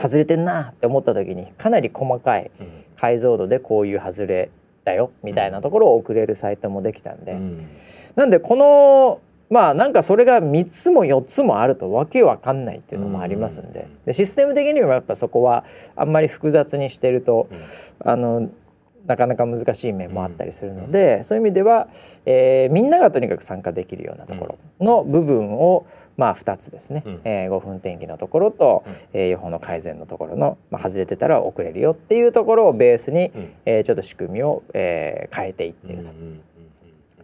[0.00, 2.84] 外れてんなって思った時にかなり細かいうん。
[2.96, 4.50] 解像度でこういう外れ
[4.84, 7.68] だよみたいなところを送れるサイトもできたんで、うん。
[8.16, 14.04] なんでこのまあなんかそれが3つも4つもあるとわけわかんないっていうのもありますんで,、うん。
[14.06, 15.64] でシステム的にもやっぱそこは
[15.96, 17.48] あんまり複雑にしてると、
[18.00, 18.48] あの
[19.06, 21.88] なかなか難しい面もあったりするので、そういう意味では、
[22.24, 25.84] えーみんながとにかく参加できるようなところの部分を、
[26.16, 27.20] まあ2つですね、うん。
[27.24, 28.92] えー5分天気のところと、うん。
[29.12, 33.52] えー予報の改善のところの、まあ、外れてたら遅れるよっていうところをベースに、うん。
[33.66, 36.40] えーちょっと仕組みを、えー変えていっているうんうん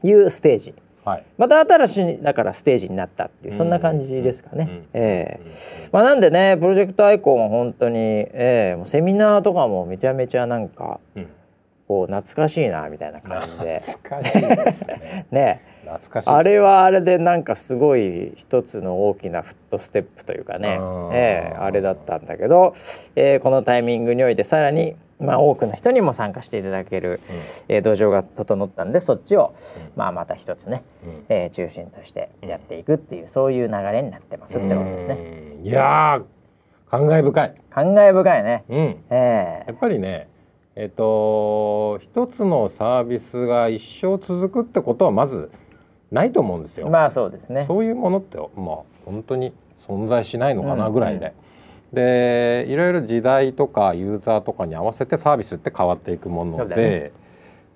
[0.02, 0.74] というステージ。
[1.10, 1.24] はい。
[1.38, 4.68] また新しいだからステージになったっていうそんな感じですかね。
[4.70, 4.88] うん。
[4.94, 5.88] ええ。
[5.92, 11.28] まあなんでねプロジェクトアイコンは本当に、ええもうセミナーとかもめちゃめちゃなんかうん。
[11.88, 13.80] こう懐かしいなみたいな感じで。
[13.80, 15.26] 懐かしいですね。
[15.32, 15.60] ね。
[15.82, 20.76] 懐かしいあれはあれでなんかすごい一つの大きなフットステップというかね。
[20.78, 21.10] あー。
[21.12, 22.74] ええあれだったんだけど、
[23.16, 27.20] ええこのタイミングにおいてさらに、まあ、多くの人にも参加していただける、
[27.68, 29.54] ええ土壌が整ったんでそっちを、
[29.96, 35.14] まあ、また一つねうんうんえー中心としてやっていくっていう、そういう流れになってますってことですね。
[35.14, 36.24] うんいやー
[36.90, 37.54] 感慨深い。
[37.70, 38.64] 感慨深いね。
[38.68, 38.96] うん。
[39.10, 40.28] えやっぱりね、
[40.74, 45.50] えっ、と一つのサービスが一生続くってことはまず
[46.10, 46.88] ないと思うんですよ。
[46.88, 47.64] えまあそうですね。
[47.66, 48.46] そういうものってまあ
[49.04, 49.52] 本当に
[49.86, 51.32] 存在しないのかなうんぐらいで。
[51.92, 57.12] でいろいろ時代とかユーザーとかに合わせてサービスって変わっていくもので、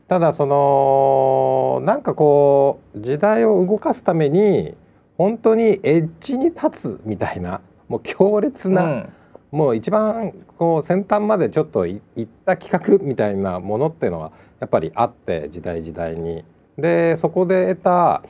[0.08, 4.74] ただそのなんかこう時代を動かすために
[5.18, 9.12] 本当にエッジに立つみたいなもう強烈な、うん
[9.54, 16.44] もう一番こう先端までちょっとい行った企画みたいなものっていうのはやっぱりあって時代時代に。
[16.76, 18.22] でそこで得た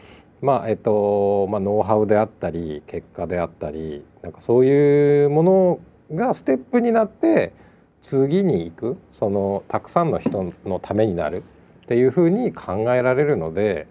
[0.43, 5.81] まあえっとまあ、ノウハウであったり結果であったりなんかそういうもの
[6.15, 7.53] がステップになって
[8.01, 11.43] 次に行くそのたくさんの人のためになる
[11.85, 13.87] っていうふうに考えられるので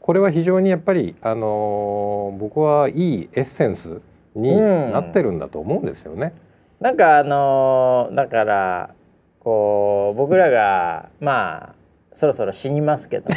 [0.00, 4.00] これは非常にやっぱり、あの僕はいいエッセンス
[4.34, 6.34] になってるんだと思うんですよね。
[6.80, 8.90] なんかあのーだから
[9.38, 11.74] こう僕らがまあ
[12.12, 13.36] そろそろ死にますけども、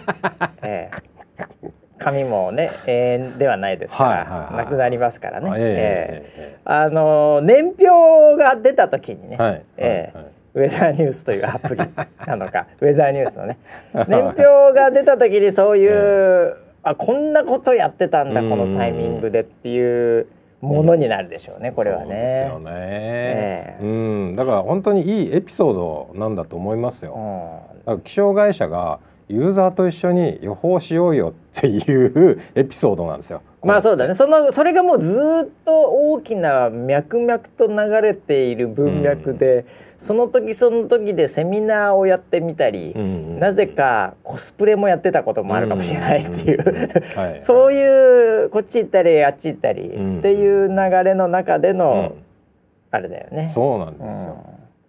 [0.62, 0.90] え
[1.62, 4.56] え髪もね永遠ではないですから、はいはいはい。
[4.64, 5.50] なくなりますからね。
[5.56, 10.24] えええあのー年表が出た時にね、えはいええはい。
[10.24, 11.82] はいウェザーニュースというアプリ
[12.26, 13.58] なのか ウェザーニュースのね
[14.08, 14.42] 年表
[14.74, 18.50] が出た時にそういう、 あこんなことやってたんだうん。
[18.50, 20.26] このタイミングでっていう
[20.60, 22.64] ものになるでしょうね、これはそうですよね。
[22.64, 23.84] ね、ええ。
[23.84, 24.36] うん。
[24.36, 27.16] だから本当にいいエピソードなんだと思いますよ、
[27.86, 28.00] うん。
[28.00, 28.98] 気象会社が
[29.30, 33.42] ユーザーと一緒に予報しようよっていうエピソードなんですよ。
[33.62, 34.14] まあそうだね。
[34.14, 39.64] そのそれがもうずーっと大きな脈々と流れている文脈で、
[39.98, 47.00] その時その時でセミナーをやってみたり、うんなぜかコスプレもやってたこともあるかもしれないっていう、
[47.38, 52.12] そういうこっち行ったりあっち行ったりうんっていう流れの中でうのん。
[52.90, 53.50] あれだよね。
[53.54, 54.36] そうなんですよ。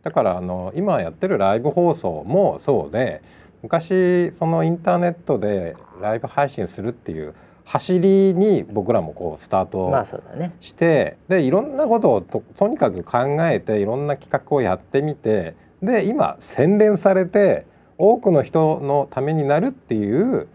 [0.03, 3.21] だからあの今やってるライブ放送もそうで
[3.63, 10.53] 昔そのインターネットでライブ配信するっていう走りに僕らもこうスターうんまあね。
[10.59, 17.65] してでいろんなことをととにかく考えていろんな企画をやってみてで今洗練されて
[17.97, 20.47] 多くの人のためになるっていう、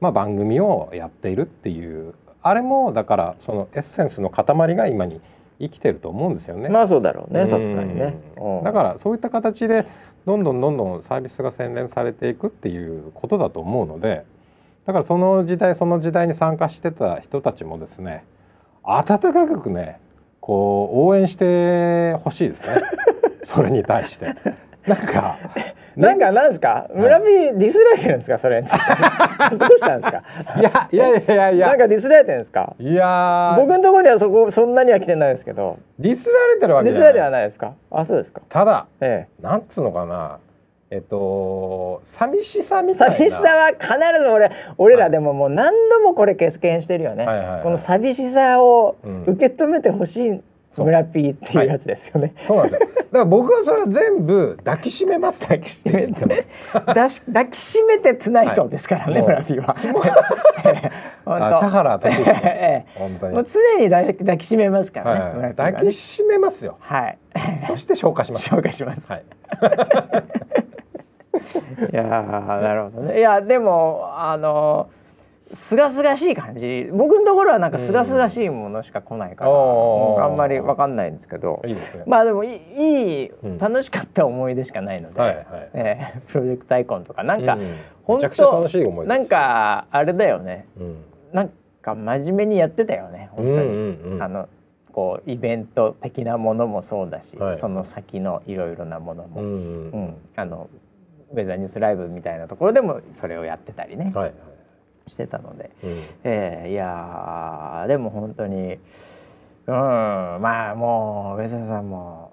[0.00, 5.20] まあ、番組をやっているっていうあれもだからそのエッセンスの塊が今に
[5.60, 6.68] 生きてると思うんですよね。
[6.68, 8.16] まあそうだろうねさすがにね。
[8.64, 9.86] だからそういった形で
[10.26, 14.24] どんどんどんどんサービスが洗練されていくっていうことだと思うので
[14.86, 18.24] だからその時代その時代に参加してた人たちもですね
[18.82, 20.00] 温かくね
[20.40, 22.82] こう応援してほしいですね
[23.44, 24.34] それに対して。
[24.86, 26.88] なんか、ね なんかなんですか？
[26.94, 28.38] 村人ディスられてるんですか？
[28.38, 28.62] それ。
[28.64, 30.22] どうしたんですか？
[30.58, 32.74] いやいやいやいやなんかディスられてるんですか？
[32.78, 33.56] いやー。
[33.60, 35.78] 僕のところにはそこそんなには来てないですけど。
[35.98, 37.74] ディスられてるわディスられてはないですか？
[37.90, 38.40] あそうですか。
[38.48, 40.38] ただえなんつうのかな？
[40.90, 43.14] えっと寂しさえみたいな。
[43.16, 43.86] 寂しさは必
[44.22, 47.26] ず俺俺らでももう何度もこれ経験してるよね、
[47.62, 49.24] この寂しさをうん。
[49.26, 50.42] 受け止めてほしい
[50.76, 52.88] 村ピーっていうやつですよね、そうなんですよ。
[52.88, 57.10] だから僕はそれは全部抱きしめます抱きしめて抱
[57.50, 59.76] きしめてつないとですからね、はい村ピーは
[61.24, 62.40] 本あ当田原俊彦です。
[62.44, 63.34] え本当に。
[63.34, 65.36] もう常に抱き抱きしめますからね、はい。
[65.36, 65.54] はね。
[65.56, 66.76] 抱きしめますよ。
[66.80, 67.18] はい。
[67.66, 68.48] そして消化します。
[68.48, 69.10] 紹介します。
[69.10, 69.24] はい。
[71.92, 73.18] いやーなるほどね。
[73.18, 74.88] いやでもあの
[75.52, 76.88] すがすがしい感じ。
[76.92, 79.50] 僕のところはなんかすがすがしいものしか来ないから、
[80.24, 81.60] あんまりわかんないんですけど。
[81.64, 81.74] ね。
[82.06, 82.56] まあでもい
[83.24, 85.46] い楽しかった思い出しかないので、はいはい。
[85.74, 87.22] えー プロジェクトアイコンとか。
[87.22, 87.76] なんか、うん。
[88.04, 89.30] 本当楽しい思い出です。
[89.32, 90.66] なんかあれだよね。
[90.78, 90.96] うん。
[91.32, 91.50] なん
[91.82, 93.56] か真面目にやってたよね本当に。
[93.56, 94.22] うんうんうん。
[94.22, 94.48] あの
[94.92, 97.54] こうイベント的なものもそうだし、はい。
[97.56, 99.42] その先のいろいろなものも。
[99.42, 99.90] うんうん。
[99.92, 100.68] うん、あの
[101.32, 104.32] ウェザーニュースライブみたいなところでもそれをやってたりね、はいはい
[105.06, 105.90] してたので、うん。
[106.24, 108.78] えーいやーでも本当に
[109.66, 112.32] うんまあもうウェザーさんも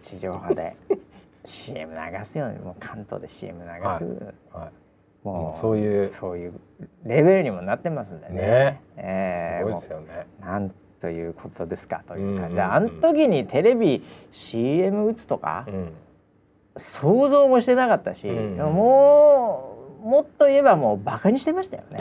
[0.00, 0.76] 地上波で
[1.44, 4.04] CM 流すようにもう関東で CM 流す、
[4.52, 4.72] はい
[5.24, 6.06] ももうそういう。
[6.06, 6.52] そういう
[7.04, 8.34] レベルにもなってますんでね。
[8.34, 8.80] ね。
[8.96, 10.26] えーすごいですよね。
[10.40, 12.56] なんということですかという感じ。
[12.56, 12.68] で、うん。
[12.68, 15.92] うんうんあの時にテレビ CM 打つとか、うん。
[16.76, 18.56] 想像もしてなかったし、うん。
[18.58, 19.73] もう
[20.04, 21.98] もっと言えばもうバカにしてましたよね。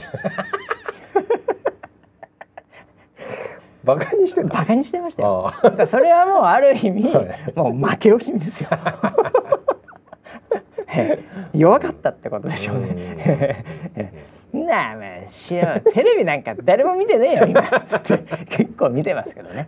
[3.85, 4.47] バカにしてた？
[4.49, 5.47] バカにしてましたよ。
[5.47, 7.53] あだからそれはもうある意味、はい。
[7.55, 8.69] もう負け惜しみですよ。
[10.95, 11.57] ええ。
[11.57, 13.63] 弱かったってことでしょうね
[14.53, 17.63] なあまあ知らんテレビなんか誰も見てねえよ今。
[17.81, 18.19] つって。
[18.45, 19.67] 結構見てますけどね。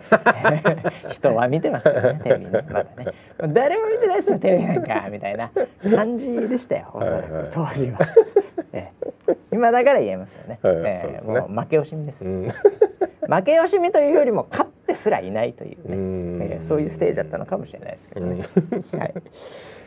[1.10, 2.52] 人は見てますけどねテレビね。
[2.70, 3.14] まだね。
[3.54, 5.52] 誰も見てないですよテレビなんかみたいな
[5.90, 7.32] 感じでしたよおそらはい。
[7.32, 7.50] はいく。
[7.52, 8.00] 当時は、
[8.74, 8.92] え
[9.28, 9.38] え。
[9.52, 11.40] 今だから言えますよね,、はいええそうですね。
[11.40, 12.48] もう負け惜しみです、うん
[13.30, 16.42] 負け惜しみというよりも勝ってすらいないというね、うん。
[16.42, 18.46] えーそういうステージだったのかもしれないですけどね。
[18.94, 19.00] うん。
[19.00, 19.14] はい、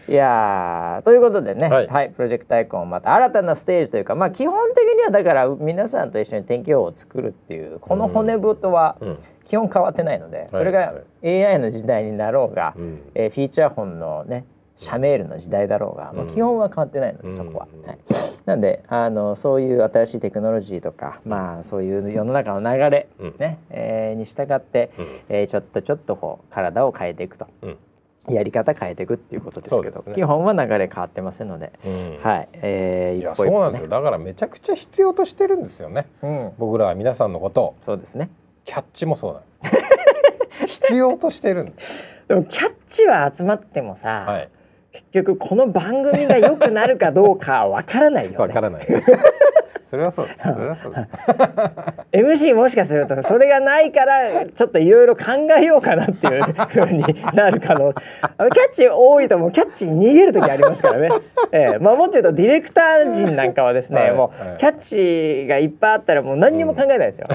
[0.09, 9.19] いやーということでね、ははいいプロジェクトアイコンまた新たなステージというか、まあ、基本的にはだから皆さんと一緒に天気予報を作るっていうこの骨太はうん。
[9.45, 10.85] 基本変わってないので、それがは
[11.23, 11.45] い。
[11.45, 13.01] は AI の時代になろうが、うん。
[13.15, 14.45] えーフィーチャー本のね
[14.79, 17.35] 社メールの時代だろうが、まあ、うん基本は変わってないので、うん。
[17.35, 17.69] そこは。
[17.73, 17.99] うんはい。
[18.47, 23.35] なんであのそういう新しいテクノロジーとか、まあ、そういう世の中の流れ、うん。
[23.39, 25.07] ねえーに従って、うん。
[25.29, 27.49] えーちょっとちょっとこう体を変えていくと。
[27.63, 27.79] うん。
[28.29, 30.15] やり方変えていくっていうことですけどね。
[30.15, 32.23] 基本は流れ変わってませんので、うん。
[32.23, 33.37] はい、えー、いやね。
[33.37, 33.89] そうなんですよ。
[33.89, 36.07] だからめちゃくちゃ必要としてるんですよね。
[36.23, 37.63] うん、僕らは皆さんのこと。
[37.63, 38.31] をそうですね。
[38.65, 42.05] キャッチもそうなの 必要としてるんです。
[42.29, 44.49] でもキャッチは集まってもさ、はい
[45.13, 48.37] 結局この番組が良くなるかどうかわからないよね。
[48.39, 48.87] わからない。
[49.91, 50.27] それはそう。
[50.27, 50.93] だ それはそう。
[50.93, 51.07] だ
[52.13, 55.25] MC もしかするとそれがないからちょっといろいろ考
[55.59, 57.03] えようかなっていう ふうに
[57.35, 57.95] なる可能。
[58.37, 61.09] あのキャッチ多いともうキャッチに逃げる時ありますからね、
[61.53, 61.79] ええ。
[61.79, 64.13] まあ、もっと言うとディレクター陣なんかはですね、はい。
[64.13, 64.55] もはい。
[64.55, 67.27] うキャッチがいっぱいあったらもう何にも考えないですよ、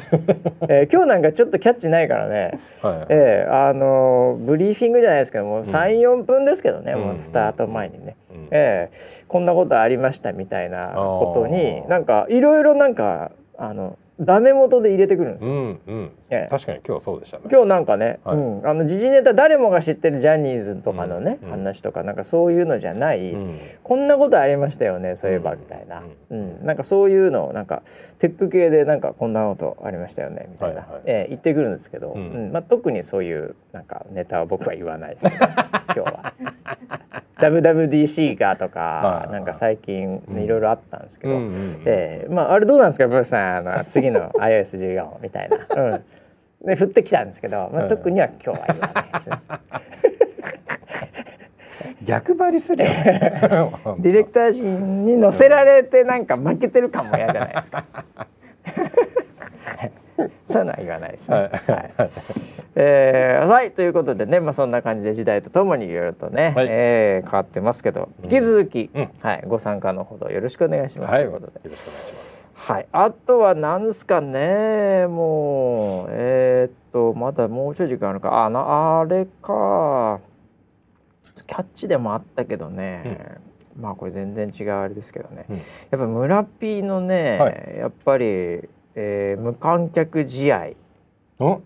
[0.70, 0.90] ええ。
[0.92, 2.60] 今日なんかちょっとキャッチないからね。
[2.82, 2.96] はい。
[3.10, 3.50] ええ。
[3.50, 7.00] あのブリーフィングじゃないですけどもう34分ですけどね、うん。
[7.02, 8.48] もうスタート前にね、うん。
[8.52, 15.56] ええこんなことありましたみたいなことになんかいろいろなんかあのダメ元で入れてくるんですうよ。
[15.56, 16.12] んうん。
[16.30, 16.48] ええ。
[16.52, 17.46] 確かに今日はそうでしたね。
[17.52, 18.38] 今日なんかね、はい。
[18.38, 23.60] うん、あの時事ネタ誰もが知ってるジャニーズとかのね、うん話とかなんかそういうのじゃない、うん。
[23.84, 26.64] こんなことありましたよねそういえばうんみたいな、ううん。
[26.64, 27.82] なんかそういうのをなんか
[28.20, 31.02] テック系でなんかこんなことありましたよねみたいな、はいはい。
[31.06, 32.32] ええ言ってくるんですけど、うん。
[32.32, 32.52] うん。
[32.52, 36.34] まあ、特にそういうなんかネタは僕は言わないです、ね、今日は。
[37.44, 40.44] WWDC がとか、はいなんか最近うん。
[40.44, 41.82] いろいろあったんですけど、うんうんうん。
[41.86, 46.04] ええまああれどうなんですかブースさんあの次の iOS14 みたいな、うん、
[46.66, 49.38] で振ってきたんですけど、まあ、はい特には今日は言わないですね。
[52.06, 52.90] 逆張りするよ。
[54.00, 57.86] ディレクター陣に乗せられてなんか負けてる感も嫌じゃないですか。
[60.46, 61.38] そういうのは言わないですね。
[61.38, 61.50] はい。
[61.98, 62.10] はい
[62.76, 66.68] えーはいということでね、まあそんな感じで時代とともにいろいろとね、はい。
[66.70, 69.10] えー変わってますけど、引き続き、うん。
[69.22, 71.52] はいご参加のほどよろしくお願いします、ということで。
[71.54, 72.50] しくお願いします。
[72.56, 78.46] はい、あとは何ですかねもうえーっとまだもうちょい時間あるか。
[78.46, 80.20] あなあれか。
[81.46, 83.40] キャッチでもあったけどね、
[83.80, 85.58] まあこれ全然違うあれですけどね、うん。
[85.58, 87.78] やっぱ村 P のね、はい。
[87.80, 88.26] やっぱり、
[88.96, 90.70] えー無観客試合。
[91.40, 91.62] お？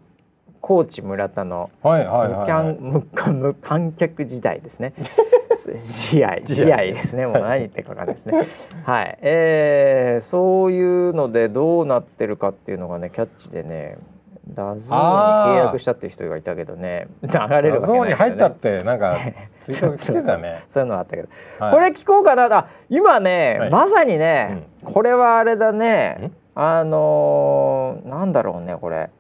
[0.68, 4.92] 高知村田の無観客時代ですね。
[5.80, 6.78] 試 合試合。
[6.78, 7.26] ですね。
[7.26, 8.46] もう何言ってるかわかですね。
[8.84, 13.98] はい、えー、そういうのでどうなってるかっていうのがねキャッチでね。
[14.50, 19.18] ダズーンに契約したっていう人がいたけどね流れるわけないゾーンに入ったっねてなんか
[19.60, 20.64] ツイート来てたね。
[20.70, 21.74] そういうのあったけど、はい。
[21.74, 22.46] これ聞こうかな。
[22.54, 23.70] あ今ね、はい。
[23.70, 26.32] まさにね、これはあれだね。
[26.56, 28.98] あのーなんだろうねこれ。
[28.98, 29.17] うん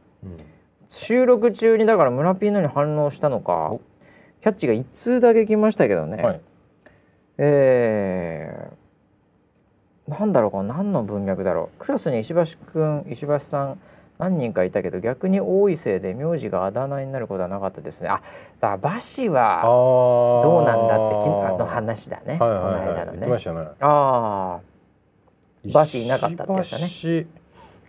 [0.89, 3.71] 収録中にだから村ピーノに反応したのか。
[3.71, 3.81] お。
[4.41, 6.41] キャッチが一通だけ来ましたけどね、はい。
[7.39, 11.79] えー、なんだろうこれ何の文脈だろう。
[11.79, 13.79] クラスに石橋くん石橋さん
[14.19, 18.09] 何人かいたけど逆に多いせいで名字があだ名になることはなかったですね。
[18.09, 18.21] あ
[18.59, 23.67] だからバシはどどうなんだってきあの話だね、はいはいこの間はいのねね。
[23.79, 26.85] ああバシいなかったってやつだね。
[26.85, 27.27] 石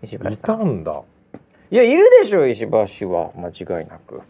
[0.03, 0.59] 石橋さん。
[0.59, 1.03] たんだ
[1.71, 2.67] いやいるでしょ石
[3.01, 3.31] 橋は。
[3.37, 4.21] 間違いなく。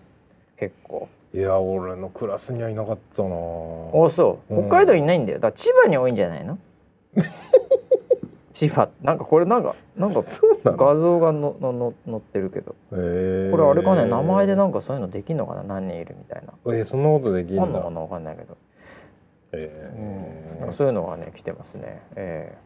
[0.56, 1.08] 結構。
[1.34, 3.28] いや俺のクラスにはいなかったな。
[3.28, 3.30] あ
[4.10, 4.54] そう。
[4.54, 4.68] うん。
[4.68, 5.38] 北海道いないんだよ。
[5.38, 6.58] だから千葉に多いんじゃないの？
[8.52, 8.88] 千葉。
[9.02, 10.20] なんかこれなんかなんか
[10.64, 12.74] 画像がののの載ってるけど。
[12.92, 13.50] へー。
[13.52, 15.62] これあれかね名前でなんかそういうのできんのかな？
[15.62, 16.54] 何人いるみたいな。
[16.66, 18.00] えーそんなことできんのかな？
[18.00, 18.56] わかんないけど、
[19.52, 20.66] えー。
[20.66, 22.02] うん、そういうのがね来てますね。
[22.16, 22.56] え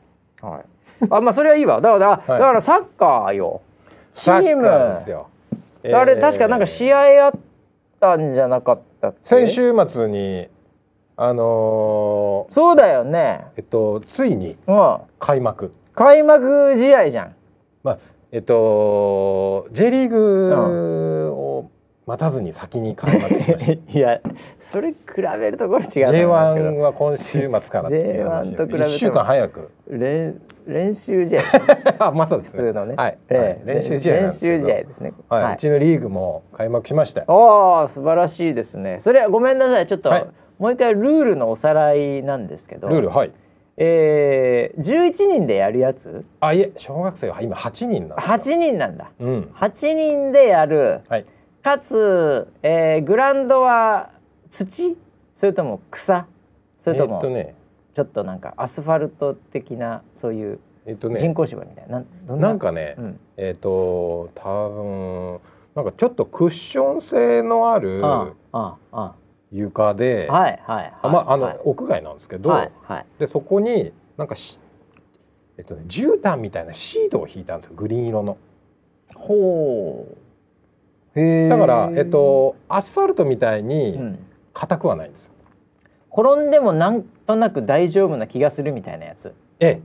[0.42, 0.64] えはい。
[1.10, 1.80] あまあそれはいいわ。
[1.80, 2.40] だから、だはい。
[2.40, 3.60] からサッカーよ
[4.12, 4.62] チーム。
[4.62, 5.28] カーですよ。
[5.92, 7.32] あれ確かなんか試合あっ
[8.00, 9.18] たんじゃなかったっけ？
[9.22, 10.48] 先週末に
[11.16, 13.46] あのーそうだよね。
[13.56, 14.96] えっとついにうん。
[15.18, 15.72] 開幕。
[15.94, 17.34] 開幕試合じゃん。
[17.82, 17.98] まあ
[18.30, 21.70] えっと J リーグを
[22.04, 23.92] 待たずに先に開幕しました。
[23.98, 24.20] いや
[24.60, 24.96] それ比
[25.38, 28.84] べるところ違うと思う J1 は今週末からっていう話 J1 と比べても。
[28.84, 29.70] 1週間早く。
[29.88, 31.42] 練練習試合。
[32.06, 32.68] あまあそうですね。
[32.68, 33.38] 普通のね、はい、ええ。
[33.38, 33.76] はい。
[33.76, 35.12] 練習試合練習試合ですね。
[35.28, 37.26] はい、うちのリーグも開幕しましたよ。
[37.28, 38.98] おお素晴らしいですね。
[38.98, 39.86] それはごめんなさい。
[39.86, 40.26] ちょっと、はい。
[40.58, 42.88] もう一回ルールのおさらいなんですけど。
[42.88, 43.32] ルールはい。
[43.76, 46.24] えー、11人でやるやつ？
[46.40, 48.56] あいえ小学生は今8人なんですよ。
[48.56, 49.10] 8人なんだ。
[49.20, 49.50] うん。
[49.54, 51.00] 8人でやる。
[51.08, 51.24] はい
[51.62, 54.10] かつ、えー、グラウンドは
[54.50, 54.96] 土？
[55.34, 56.26] それとも草？
[56.76, 57.54] それともえっとね。
[57.94, 61.98] ちょっとなんかアスファルト的なそういう人工芝みたいな？
[61.98, 62.52] なんどな？
[62.54, 65.40] んかね、うん、えっ、と多分
[65.74, 68.02] なんかちょっとクッション性のある
[69.52, 71.60] 床で、あはいはいまああの、はい。
[71.64, 73.06] 屋外なんですけど、はいはい。
[73.18, 74.58] でそこになんかし
[75.58, 77.74] えっとね絨毯みたいなシートを引いたんですよ。
[77.76, 78.38] グリーン色の。
[79.14, 80.16] ほう
[81.14, 84.18] だからえっとアスファルトみたいにうん。
[84.54, 85.32] 硬くはないんですよ。
[86.14, 89.34] 転んでもなんとなく大丈夫な気がするみたいなやつ。
[89.60, 89.80] ええ。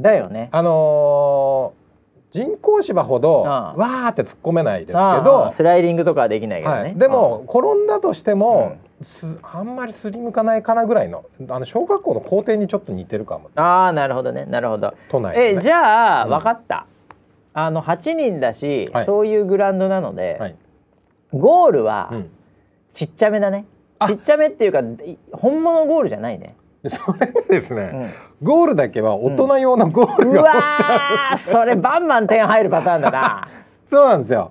[0.00, 0.48] だよね。
[0.52, 1.88] あのー
[2.30, 13.50] 人工芝ほどわーって突っ込めないですけあどあスライディングとかはできないけどね、はい、でも転んだとしても、すあんまりスリムかないかなぐらいのあの小学校の校庭にちょっと似てるかも。
[13.56, 14.44] ああなるほどね。
[14.44, 14.92] なるほど。
[15.08, 15.54] 都内のね。
[15.54, 16.30] えじゃあ、うん。
[16.32, 16.84] 分かった。
[17.54, 19.04] あの8人だし、はい。
[19.06, 20.56] そういうグラウンドなので、はい、
[21.32, 22.30] ゴールはうん、
[22.90, 23.66] ちっちゃめだね、
[23.98, 24.08] あ。
[24.08, 27.90] ちっちゃめっていうかい本物ゴールじゃないね、で それがですね、
[28.40, 28.46] うん。
[28.46, 33.48] ゴールだけは大人用のゴールが、うわーそれバンバン点入るパターンだな。
[33.90, 34.50] そうなんですよ。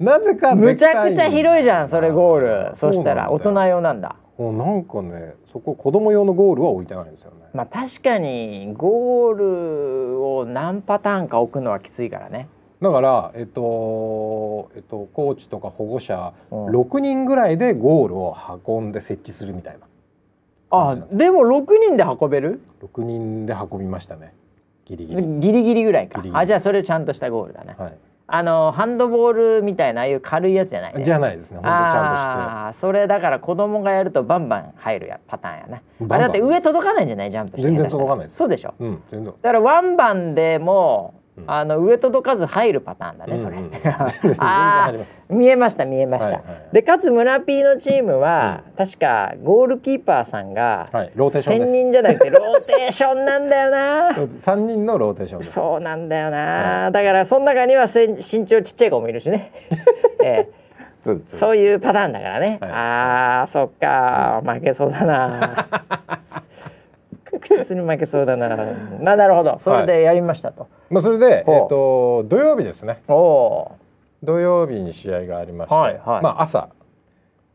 [0.00, 2.76] なぜかむちゃくちゃ広いじゃんそれゴール。
[2.76, 4.16] そしたら大人用なんだ。
[4.38, 7.48] もうなんかねそこ子供用のゴールは置いてないんですよね。
[7.52, 12.48] まあ確かにゴールを何パターンか置くのはきついからね
[12.80, 16.66] だからえっとえっとコーチとか保護者うん。
[16.66, 19.86] 6人ぐらいでゴールを運んで設置するみたいな。
[20.70, 24.34] あでも6人で運べる？6人で運びましたね。
[24.84, 26.18] ギリギリ、ギリギリぐらいか。
[26.18, 26.40] ギリギリ。
[26.40, 27.96] あじゃあそれちゃんとしたゴールだね、はい。
[28.30, 30.94] あのハンドボールみたいなああいう軽いやつじゃない？
[30.94, 31.56] ねじゃないですね。
[31.56, 36.20] 本当ちゃんああーそれだから子供がやるとバンバン入るやパターンやなバンバン。
[36.20, 37.30] あれだって上届かないんじゃない？
[37.30, 38.36] ジャンプして全然届かないです。
[38.36, 38.68] そうでしょ？
[38.68, 39.32] としてうん全然。
[39.32, 43.56] だからワンバンでも、うんあの上届かず入るパターンだねそれ、
[44.38, 44.92] あ
[45.28, 46.40] 見えました見えました、
[46.72, 51.72] でかつ村 P のチームは、確かゴールキーパーさんが、はいローテーション専です。
[51.72, 54.08] 任じゃなくてローテーションなんだよな。
[54.18, 59.52] 3人のローテーションそうなんだよな、だからその中には身長ちっちゃい子もいるしね、
[60.22, 60.58] ええ。
[61.32, 62.70] そういうパターンだからね、はい。
[62.70, 65.66] あーそっか負けそうだな
[67.38, 68.48] 確実に負けそうだな。
[69.00, 69.58] まあなるほど。
[69.60, 73.02] それでやりましたと、まあそれでえっと土曜日ですね。
[73.08, 73.76] おお
[74.22, 76.22] 土曜日に試合がありまして、はいはい。
[76.22, 76.68] まあ朝、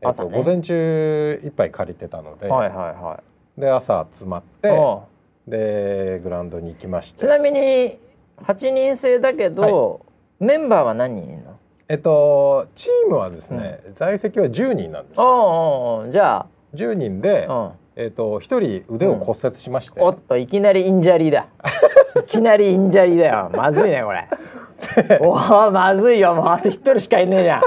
[0.00, 0.38] っと朝ね。
[0.38, 3.20] 午前中いっぱい借りてたので、ーはいはいは
[3.58, 3.60] い。
[3.60, 5.04] で朝集まってお
[5.46, 7.18] でグラウンドに行きまして。
[7.18, 7.98] うちなみに
[8.38, 10.04] 8人制だけど、
[10.40, 11.58] メンバーは何人いるの？
[11.86, 15.24] えっとチームはですね、在籍は10人なんですよ。
[15.24, 21.46] おうおうおうじゃ10人で、あ、うん、えっと1人腕を骨折しまして、おっといきなり injury だ。
[22.20, 23.50] いきなり injury だよ。
[23.52, 24.28] まずいねこれ。
[25.20, 26.48] おおまずいよもう。
[26.48, 27.62] あと一人しかいねえじゃん。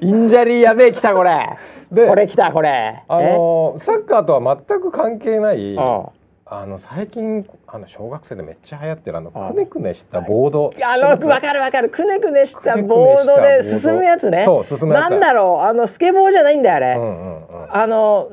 [0.00, 1.56] injury やべえ来たこれ。
[1.92, 3.02] でこれ来たこれ。
[3.06, 11.88] あのサッカーとは全く関係ないあの最近あの小学生でめっちゃ流行ってるあのあくねくねしたボード、あの分かる分かる。
[11.88, 14.44] くねくねしたボードで進むやつね。
[14.44, 15.10] そう進むやつ。
[15.10, 15.66] なんだろう？
[15.66, 17.74] あのスケボーじゃないんだよあれ、うんうんうん。
[17.74, 18.28] あの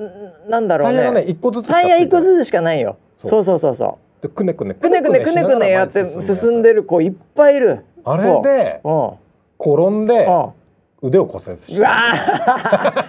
[0.47, 0.97] んなんだろうね。
[0.97, 2.97] タイヤがね一個ずつタイヤ一個ずつしかないよ。
[3.23, 3.43] そう。
[3.45, 7.85] そうそうそうでくねくねくねくねくねくねやって進んでる子いっぱいいる。
[8.03, 9.17] あれでそ
[9.61, 10.39] う転んでうん。
[10.39, 10.49] うん
[11.01, 11.89] 腕を骨折しうわ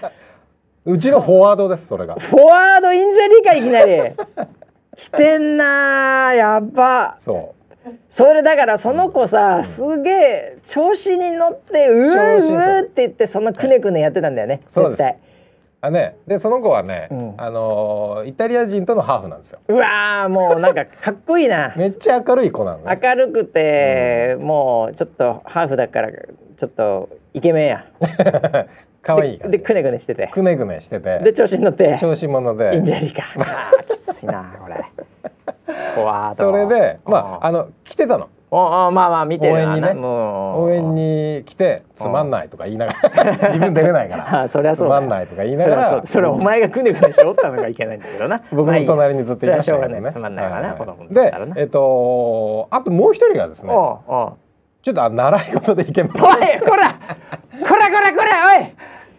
[0.87, 2.15] うちのフォワードですそれが。
[2.15, 4.15] フォワード injury かいきなり
[5.01, 7.17] 来てんなーやっば。
[7.19, 7.55] そ
[8.11, 13.03] それだからその子さすげえ調子に乗ってうーうーって。
[13.03, 15.17] 言ってそのくねくねやってたんだよね絶対。
[15.81, 16.17] あね。
[16.27, 17.35] でその子はね、うん。
[17.39, 19.61] あのーイタリア人とのハーフなんですよ。
[19.69, 21.73] うわーもうなんかかっこいいな。
[21.79, 27.87] めっちゃ明るい子なのね明るくて、もうちょっとハーフだからちょっとイケメンや
[29.03, 30.29] 可愛いからででくねくねしてて。
[30.29, 31.19] くねくねしてて。
[31.21, 31.97] で調子に乗って。
[31.99, 33.23] 調子者で injury か。
[33.41, 34.85] あーきついなこれ。
[36.37, 38.29] それでまああの来てたの。
[38.53, 39.95] おおまあまあ見てる応援にね。
[39.95, 43.37] 応援に来てつまんないとか言いながら。
[43.47, 44.43] 自分出れないから。
[44.43, 46.03] あそりゃつそうだよまんないとか言いながら。
[46.05, 48.43] それお前がくねくねしておったのがいけないんだけどな。
[48.53, 50.11] 僕の隣にずっといましたけどね。
[50.11, 53.73] つまんないわな、はいはい子供でえっとあともう一人がですね
[54.83, 56.23] ちょっとあ習い事でいけます。
[56.23, 56.95] おいこら
[57.69, 58.47] こらこらこら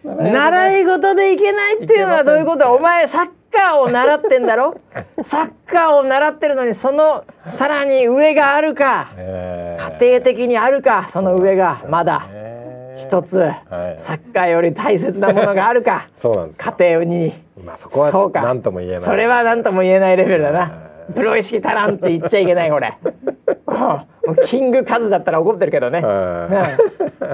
[0.04, 0.32] おい。
[0.32, 1.14] 習い事。
[1.14, 2.72] でいけないっていうのはどういうこと？
[2.74, 4.80] お前サッカーを習ってんだろ？
[5.22, 9.10] サッカーを習ってるのにそのさらに上があるか？
[9.16, 9.98] えー。
[10.00, 11.06] 家庭的にあるか？
[11.08, 17.32] その上がまだえー一つはいサッカーより大切なものがあるかそうなんですよ家庭に
[17.64, 19.00] まあそこは何とも言えない。
[19.00, 20.68] それは何とも言えないレベルだなは
[21.12, 22.96] プロ意識足らんって言っちゃいけないこれ。
[24.46, 26.00] キングカズだったら怒ってるけどね。
[26.02, 26.76] は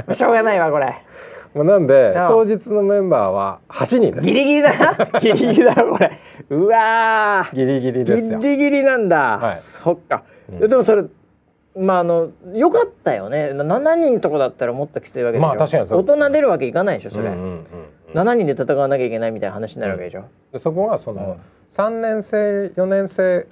[0.09, 0.15] うん。
[0.15, 0.87] しょうがないわこれ。
[0.87, 2.15] いまあなんでうん。
[2.15, 4.27] 当日のメンバーは8人です。
[4.27, 5.05] ギリギリだな。
[5.21, 6.11] ギリギリだろこれ。
[6.51, 7.55] うわー。
[7.55, 8.39] ギリギリですよ。
[8.39, 9.59] ギリギリなんだ、はい。
[9.59, 10.69] そっか、うん。
[10.69, 11.05] でもそれ
[11.77, 13.53] まああのよかったよね。
[13.53, 17.65] 7人とかだったらもっときついわけでしょ、まあ確かに大人出るわけいかないでしょそれ、うんうんうん
[18.15, 18.21] うん。
[18.21, 21.37] 7人で戦わなきゃいけないみたいな話になるわけでしょ、でそこがその
[21.77, 23.47] 3年生4年生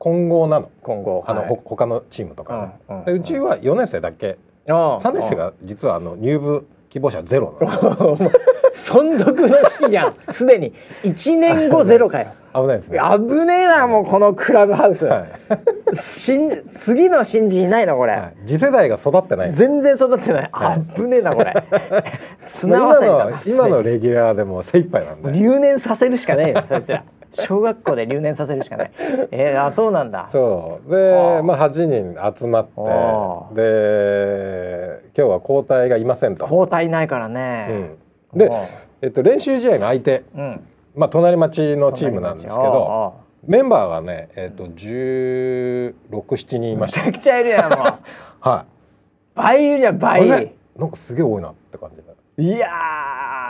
[0.00, 0.70] 混合なの。
[0.82, 1.48] 今後あの、はい。
[1.50, 4.38] ほ他のチームとかね、うんうんでうちは4年生だけ。
[4.68, 8.18] ああ3年生が実はあの入部希望者ゼロなの。
[8.74, 9.48] 存続の
[9.78, 10.14] 危機じゃん。
[10.32, 10.72] すでに。
[11.04, 12.28] 1年後ゼロかよ。
[12.54, 12.98] 危ないですね。
[12.98, 15.24] 危ねえなもうこのクラブハウス、はい。
[15.92, 18.32] 新次の新人いないのこれ、はい。
[18.46, 19.52] 次世代が育ってない。
[19.52, 20.74] 全然育ってない、はい。
[20.76, 21.52] あぶねえなこれ。
[21.52, 22.02] ま
[22.46, 23.24] 綱あ渡りだな。
[23.24, 25.30] 今の今のレギュラーでも精一杯なんで。
[25.32, 28.92] 留年させるしかねえよそいつら小学校で留年させるしかない。
[29.30, 30.26] えー、あそうなんだ。
[30.28, 30.92] そう。
[30.92, 31.36] はあ。
[31.36, 32.66] でまあ8人集まっ
[33.54, 36.44] てで今日は交代がいませんと。
[36.44, 37.66] 交代ないからうね
[38.34, 38.66] ん、であ、
[39.02, 40.60] えっと、練習試合の相手、あうん。
[40.94, 43.14] まあ、隣町のチームなんですけど
[43.46, 47.04] メンバーがね、えっと、1617人いました。
[47.04, 47.78] めちゃくちゃいるやんもう。
[48.40, 48.64] は
[49.34, 50.30] 倍いるじゃんい、倍。
[50.32, 50.54] あれ？
[50.76, 52.02] なんかすげえ多いなって感じで。
[52.42, 52.68] いや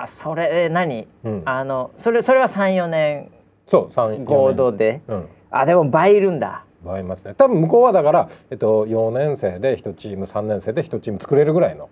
[0.04, 1.42] ーそれ何、うん。
[1.44, 3.30] あのそれそれは34年
[3.70, 5.00] そう三合同で。
[5.06, 5.28] うん。
[5.52, 6.64] あでも倍いるんだ。
[6.84, 7.34] 倍いますね。
[7.34, 11.88] 多分向こうはだから、えっと、4年生で1チーム3年生で1チーム作れるぐらいの。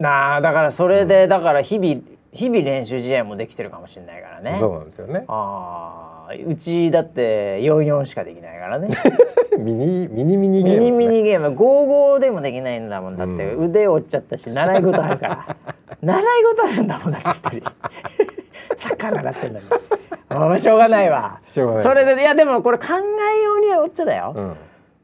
[0.00, 2.02] なあだからそれで、だから日々
[2.32, 4.56] 日々練習試合もできてるかもしれないからね。
[4.58, 5.24] そうなんですよね。
[5.28, 8.88] ああうちだって44しかできないからね。
[9.56, 11.56] ミニミニミニゲームミニミニゲーム。
[11.56, 15.56] 55でもできないんだもんだって、う腕折っちゃったし習い事あるから。
[16.02, 16.24] 習い
[16.56, 18.25] 事あるんだもんだって一人
[18.76, 19.66] サッカー習ってんのに。
[20.28, 21.40] ああしょうがないわ。
[21.52, 21.82] しょうがない。
[21.82, 24.56] それでいやでもこれ考えようにはおっちゃだよ、うん。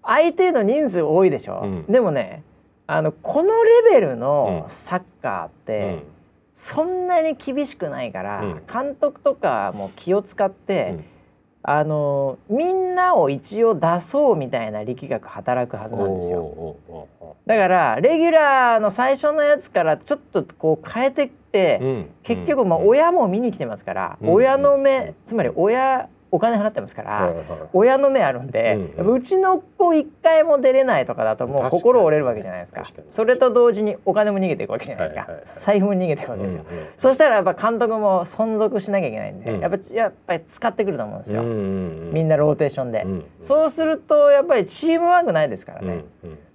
[0.03, 1.87] 相手の人数多いでしょ、うん。
[1.87, 2.43] でもね
[2.87, 4.71] あのこのレベルのうん。
[4.71, 6.03] サッカーって、うん。
[6.55, 8.63] そんなに厳しくないから、うん。
[8.73, 11.05] 監督とかも気を使って、うん
[11.65, 16.77] あのみんなを一応出そうみたいな力学働くはずなんですよ。
[17.47, 22.11] だからレギュラーの最初のやつからちょっとこう変えてって、ーうん。
[22.23, 22.89] 結局まあうん。
[22.89, 24.33] 親も見に来てますから、うん。
[24.33, 27.35] 親の目つまり親お金払ってますから、
[27.75, 32.83] 親の目あるんで、うちの子一回も出れないとかだともう心折れるわけじゃないですか。
[33.11, 36.65] それと同時にお金も逃げていくわけじゃないですか、財布も逃げていくわけですよ、
[36.97, 39.61] そしたらやっぱ監督も存続しなきゃいけないんで、うん。
[39.61, 46.05] やっぱやっぱり使ってくると思うんですよ、みんなローテーションで、うんそうするとやっぱりチームワークないですからね、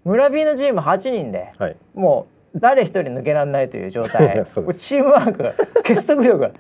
[0.04, 1.76] 村 B のチーム8人ではい。
[1.94, 2.26] も
[2.56, 4.44] う誰一人抜けられないという状態。
[4.74, 6.52] チームワーク結束力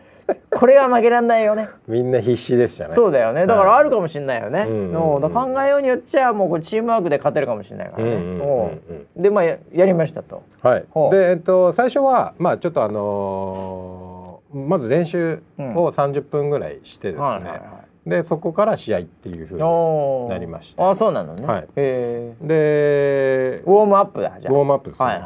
[0.51, 1.69] これは負けられないよね。
[1.87, 2.93] みんな必死でしたね。
[2.93, 3.45] そうだよね。
[3.45, 5.17] だからあるかもしれないよね、うん。
[5.17, 10.43] う考えようによっちゃもうチームワークで勝てるかもしれないからね、うんうんうんでまあややりましたと。
[10.61, 10.85] はい。
[11.11, 17.57] でえっと最初はまあちょっとあのーまず練習を30分ぐらいしてですね、はいはいは
[18.05, 18.09] い。
[18.09, 20.89] でそこから試合っていうふうになりました。
[20.89, 21.67] あそうなのね、はい。
[21.75, 24.53] でウォームアップだじゃあ。
[24.53, 25.05] ウォームアップですね。
[25.05, 25.25] はいはい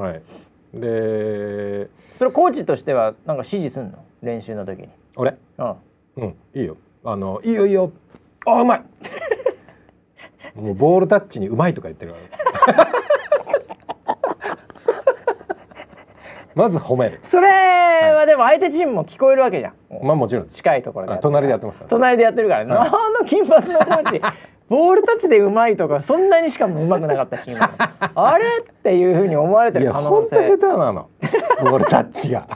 [0.00, 0.12] はい。
[0.12, 0.22] はい。
[0.74, 3.98] でそれコーチとしてはなんか指示すんの？
[4.22, 4.88] 練習の時に。
[5.16, 5.36] 俺？
[5.58, 5.74] うん。
[6.16, 6.76] うんいいよ。
[7.04, 7.90] あのいいよいいよ。
[8.46, 8.82] あうまい！
[10.54, 12.14] もうボールタッチにうまいとか言ってる
[16.54, 17.18] まず褒める。
[17.22, 17.48] それ
[18.12, 21.90] はでも相手チームも聞こえるわけじゃん、まあもちろん近いところで隣でやってますから。
[21.90, 22.88] 隣でやってるから、ねはい。
[22.88, 24.20] あの金髪のコーチ
[24.72, 27.74] ボールタッチでうまいとかそんなにしかもうまくなかったし今
[28.14, 31.10] あれっていうふうに思われている可能や本当下性手なの。
[31.62, 32.46] ボールタッチが。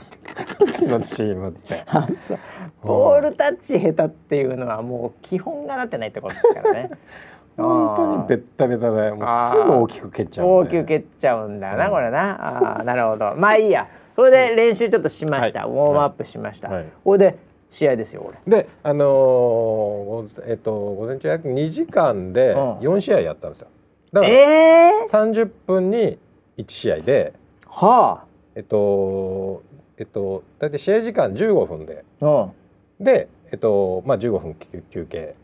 [0.87, 1.75] のチームって。
[2.81, 6.89] ボールタッチ下手っていうのはもう基本がなってないってことですからね。
[7.55, 11.91] 本当にベッタベタでもうあーすぐ大きく蹴っちゃう大きく蹴っちゃうんだよな、うん。
[11.91, 12.77] これな。
[12.77, 13.35] あーなるほど。
[13.35, 13.85] まあいいや。
[14.15, 15.69] それで練習ちょっとしました、はい。
[15.69, 16.85] ウォームアップしました、はい。
[17.03, 17.37] これで
[17.71, 18.37] 試合ですよこれ。
[18.63, 22.73] であのーごえっと午前中約2時間でうん。
[22.79, 23.67] 4試合やったんですよ。
[24.13, 26.17] だからええー、30分に
[26.57, 27.33] 1試合で
[27.67, 28.23] は
[28.55, 29.63] えっと
[29.97, 32.03] えっと大体試合時間15分で。
[32.21, 32.49] あ、う
[33.01, 33.03] ん。
[33.03, 35.35] でえっとまあ15分休休憩。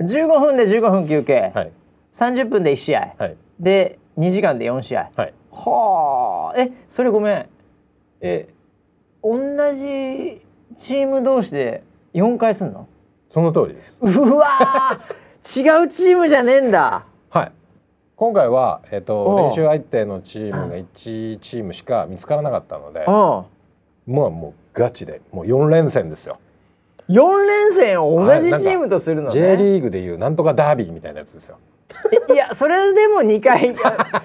[0.00, 1.72] 15分で15分休憩、はい。
[2.12, 3.14] 30分で1試合。
[3.18, 3.36] はい。
[3.60, 5.10] で2時間で4試合。
[5.16, 5.34] はい。
[5.50, 6.60] はあ。
[6.60, 7.46] えそれごめん。
[8.20, 8.48] え
[9.22, 9.36] 同
[9.74, 10.40] じ
[10.78, 11.82] チーム同士で
[12.14, 12.86] 4回すんの？
[13.30, 13.98] その通りです。
[14.00, 15.80] うわー！
[15.82, 17.04] 違うチームじゃねえんだ。
[17.30, 17.52] はい。
[18.16, 23.02] 今回は、えっと練習相手のチームが1チームしか見つからなかったのでう。
[23.02, 23.46] んも
[24.06, 26.38] うもうガチでもう4連戦ですよ。
[27.08, 31.58] 4連戦を同じチームとするのね、J リーグでいうなんとかダービーみたいなやつですよ。
[32.28, 33.74] えいやそれでも2回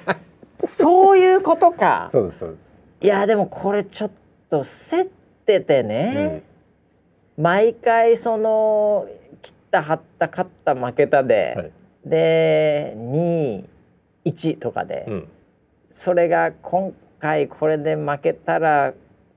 [0.67, 2.07] そういうことか。
[2.09, 4.11] そうですそうです、いやでもこれちょっ
[4.49, 5.07] と競
[5.43, 6.41] っててね、
[7.37, 9.07] 毎回その
[9.41, 11.71] 切った張った勝った負けたで、はい。
[12.05, 12.95] で
[14.35, 15.27] 21とかで、うん。
[15.89, 18.93] それが今回これで負けたら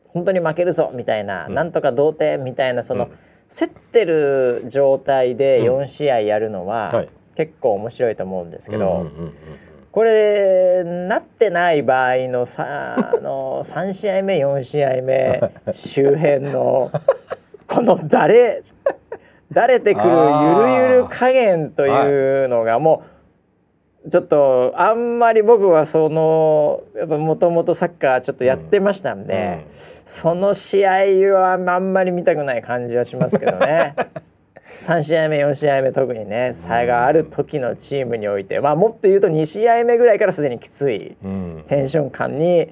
[0.08, 1.54] 本当に負けるぞみたいな、うん。
[1.54, 3.10] なんとか同点みたいなその、うん。
[3.48, 5.82] 競ってる状態でうん。
[5.82, 7.08] 4試合やるのは、はい。
[7.34, 9.34] 結構面白いと思うんですけど、うんうんうんうん
[9.96, 15.40] これなってない場合のさ あの3試合目4試合目
[15.72, 16.90] 周辺の
[17.66, 18.62] この誰
[19.50, 23.04] だれてくるゆるゆる加減というのがも
[24.04, 29.60] うちょっとあんまり僕はそのやっぱもともとサッカーちょっとやってましたんで、
[30.04, 30.90] その試合
[31.32, 33.94] はあんまり見たくない感じはしますけどね。
[34.80, 41.64] 3試合目4試合目特にね差がある時のチームにおいて、まあもっと言うと2試合目ぐらいからすでにきついうん。
[41.66, 42.68] テンション感に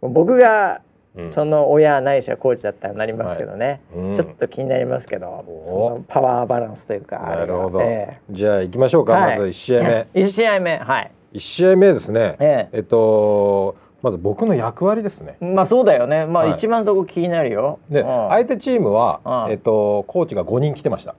[0.00, 0.80] 僕が
[1.16, 1.30] うん。
[1.30, 4.04] その親ないしはコーチだったらなりますけどね、はい。
[4.08, 4.14] うん。
[4.14, 5.62] ちょっと気になりますけどお。
[5.66, 9.38] そのパワーバランスというかなるほど、えじゃあ行きましょうか、はい。
[9.38, 10.06] まず1試合目。
[10.14, 11.10] え1試合目はい。
[11.32, 12.36] 1試合目ですね。
[12.38, 12.78] ええ。
[12.80, 15.38] っとまず僕の役割ですね。
[15.40, 16.26] まあそうだよね。
[16.26, 16.52] まあはい。
[16.52, 18.06] 一番そこ気になるよ、でうん。
[18.28, 19.52] 相手チームはうん。
[19.52, 21.14] えっとコーチが5人来てました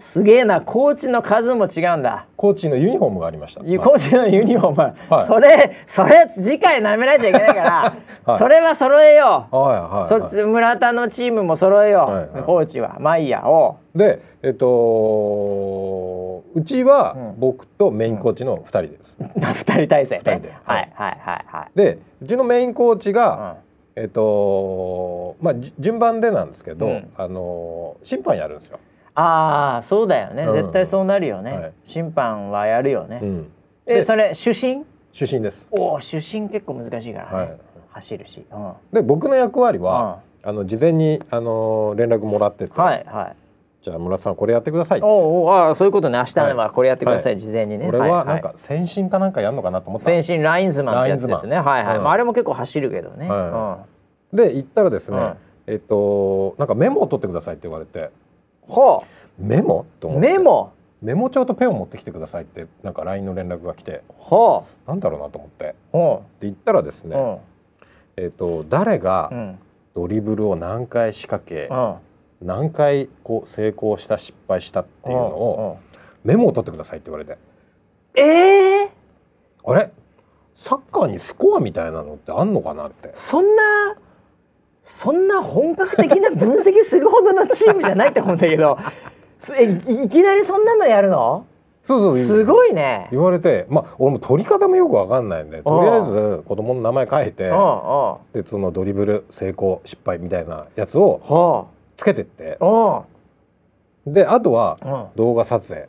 [0.00, 2.26] すげえなコーチの数も違うんだ。
[2.36, 3.60] コーチのユニフォームがありました。
[3.60, 5.26] コーチのユニフォーム、はい。
[5.26, 7.94] それそれ次回舐められちゃいけないから、
[8.24, 8.38] はい。
[8.38, 10.04] それは揃えよう、はいはいはい。
[10.06, 12.42] そっち村田のチームも揃えよう、はいはい。
[12.44, 12.96] コーチは。
[12.98, 13.98] まあいいやおう。
[13.98, 17.40] でえっとうちはうん。
[17.40, 20.54] 僕とメインコーチの2人です、 二人体制ね二人で。
[20.64, 21.76] はいはいはいはい。
[21.76, 23.56] でうちのメインコーチが、
[23.96, 24.02] うん。
[24.02, 27.10] えっとまあじ順番でなんですけど、うん。
[27.18, 28.78] あの審判やるんですよ、
[29.14, 30.52] ああそうだよね、うん。
[30.52, 31.72] 絶対そうなるよね、はい。
[31.84, 33.42] 審判はやるよね、うん。
[33.86, 34.84] でえそれ主審？
[35.12, 37.58] 主審です、おお主審結構難しいからね、はい。
[37.90, 43.36] 走るし、うん、で僕の役割は、あの事前にあの連絡もらってて、はいはい。
[43.82, 45.00] じゃあ村田さんこれやってください。
[45.02, 46.18] おうおうああそういうことね。
[46.18, 47.88] 明日はこれやってください、は事前にね。
[47.88, 50.04] 俺はなんいか先進かなんかやんのかなと思った。
[50.04, 51.56] 先進ラインズマンってやつですね。
[51.56, 51.76] ラインズマン。
[51.76, 52.04] はいはい、うん。
[52.04, 53.84] まあ、あれも結構走るけどね、は
[54.32, 55.36] で行ったらですね、うん。
[55.66, 58.10] えっとなんかメモを取ってくださいって言われて
[58.70, 58.72] う。
[58.72, 59.04] ん、ほ
[59.38, 59.86] メモ？
[60.00, 60.28] とう思って。
[60.28, 60.72] メモ。
[61.02, 64.02] メモ帳とペンを持ってきてくださいってなんか LINE の連絡が来て。
[64.08, 65.64] ほなんだろうなと思って。
[65.64, 65.74] でう。
[65.92, 67.40] ほ行ったらですう、ね、
[68.16, 69.32] えっと誰が
[69.94, 71.94] ドリブルを何回仕掛け、うん。
[72.46, 75.78] 何回こう成功した失敗したっていうのを
[76.24, 77.32] メモを取ってくださいって言われて。
[77.32, 77.38] うん
[78.14, 78.90] ええ
[79.64, 79.92] あれ？
[80.52, 83.12] サッカーにスコアみたいなのってあんのかなって。
[83.14, 83.96] そんな
[84.82, 88.78] そんな本格的な分析するほどのチームじゃないと思うんだけど。
[89.88, 91.44] いいきなりそんなのやるの？
[91.82, 93.08] そうそうすごいね。
[93.10, 97.44] 言われてまあ俺も取り方もよくわかんないんでとりあえず子供の名前書いて
[98.34, 101.64] でそのドリブル成功失敗みたいなやつをは
[101.96, 102.58] つけてって。
[104.06, 105.04] であとはうん。
[105.16, 105.88] 動画撮影。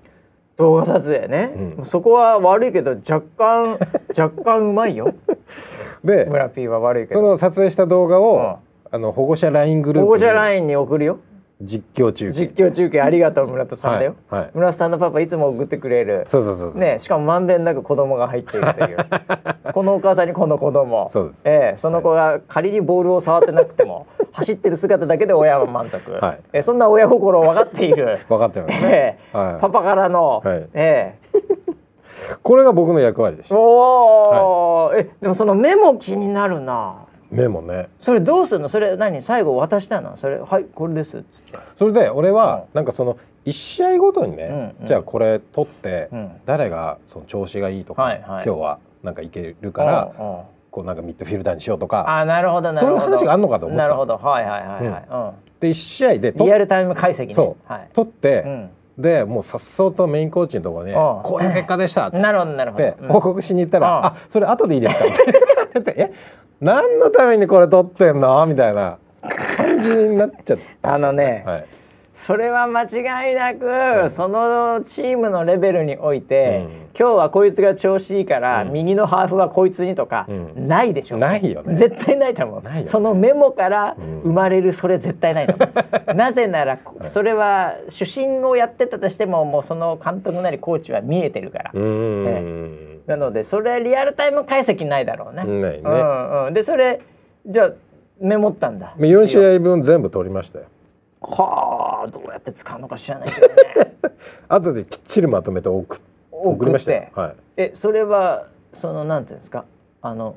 [0.57, 1.85] 動画撮影ね、うん。
[1.85, 3.77] そこは悪いけど若干
[4.17, 5.13] 若干うまいよ。
[6.05, 7.19] で村 P は悪いけど。
[7.19, 8.23] その撮影した動画うん。
[8.23, 8.59] を
[8.93, 11.19] あの保護者 LINE グル保護ープに者ラインに送るよ。
[11.61, 12.39] 実況中継。
[12.41, 16.25] 実況中継ありがとう村田さんだよ、はい、はい、村田さんのパパいつも送ってくれる。
[16.27, 16.81] そうそうそうそう。
[16.81, 18.97] ねしかもまんべんなく子供が入っているという。
[19.73, 21.43] このお母さんにこの子供そうです。
[21.45, 26.39] ええその子が仮にボールを触ってなくても走ってる姿だけで親は満足、はい。
[26.51, 28.81] ええそんな親心を分かっている、分かってます。
[28.81, 29.61] ね、ええはい。
[29.61, 30.67] パパからの、はい。
[30.73, 31.41] ええ。
[32.43, 33.55] これが僕の役割でした。
[33.55, 37.88] おお、えでもそのメモ気になるなメモね。
[37.97, 38.69] それどうするの？
[38.69, 39.21] それ何？
[39.21, 40.17] 最後渡したの？
[40.17, 41.57] それはいこれですっつって。
[41.77, 44.86] それで俺はなんかその一試合ごとにね、うんうん。
[44.86, 46.32] じゃあこれ取って、うん。
[46.45, 48.45] 誰がその調子がいいとか、はいはい。
[48.45, 50.41] 今日はなんかいけるから、うんうん。
[50.69, 52.19] こうなんかミッドフィルダーにしようとか。
[52.19, 52.99] あなるほどなるほど。
[52.99, 54.17] そういう話があんのかと思ってたなるほど。
[54.17, 57.34] はいはいはいはい、で一試合でリアルタイム解析ね。
[57.34, 57.71] そう。
[57.71, 57.89] はい。
[57.93, 58.69] 取って、うん。
[58.97, 60.95] でもうさっそうとメインコーチのところに、ん。
[60.95, 63.07] こういう結果でしたっつって、うん。
[63.07, 64.05] 報告しに行ったら「うん。
[64.05, 65.15] あそれ後でいいですか?」って
[65.73, 66.13] 言って「え？
[66.62, 68.97] 何のためにこれ取ってんの?」みたいな。
[69.57, 70.93] 感じになっちゃった。
[70.95, 71.66] あのねはい。
[72.14, 76.72] それは間違いなく、そのチームのレベルにおいて、うん。
[76.99, 78.74] 今日はこいつが調子いいから、うん。
[78.74, 80.68] 右のハーフはこいつにとか、うん。
[80.68, 81.76] ないでしょないよね。
[81.76, 82.86] 絶対ないと思う、ないよね。
[82.86, 84.22] そのメモからうん。
[84.22, 85.74] 生まれるそれ絶対ないと思
[86.09, 95.43] う、 なぜならこそれは主審をやってたとしてももうその監督なりコーチは見えてるから、うーん、なのでそれリアルタイム解析ないだろうね。
[95.43, 97.01] ないね、うんうん、でそれ
[97.45, 97.71] じゃあ
[98.19, 98.93] メモったんだ。
[98.97, 100.65] 4試合分全部取りましたよ。
[101.21, 103.53] はあどうやって使うのか知らないけどね。
[104.47, 105.99] 後できっちりまとめて送っ
[106.31, 107.07] 送りましたよ。
[107.15, 107.35] はい。
[107.57, 109.65] えそれはそのなんていうんですか？
[110.01, 110.35] あの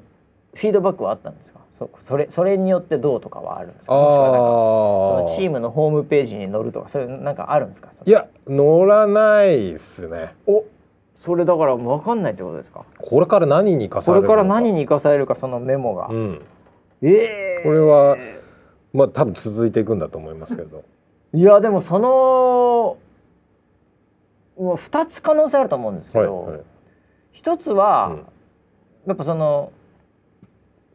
[0.54, 1.60] フィードバックはあったんですか？
[1.72, 3.94] そそれそれによってどうとかはあるんですか？
[3.94, 7.90] そあのチームのホームページに載るとかそういうなんかあるんですか？
[8.04, 10.34] いや乗らないっすね。
[10.46, 10.64] お
[11.24, 12.84] それだから分かんないってことですか？
[12.98, 14.34] これから何に生かさこれるのか。
[14.34, 16.42] れから何に生かされるかそのメモが、うん。
[17.02, 17.08] え
[17.60, 18.16] えこれは
[18.92, 20.84] まあ多分続いていくんだと思いますけど。
[21.32, 22.98] いやでもその
[24.56, 26.60] もう2つ可能性あると思うんですけど、はいはい。
[27.32, 28.26] 一つは、うん。
[29.08, 29.72] やっぱその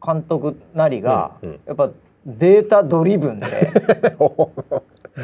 [0.04, 1.60] 監督なりが、うんうん。
[1.66, 1.90] やっぱ
[2.24, 3.46] データドリブンで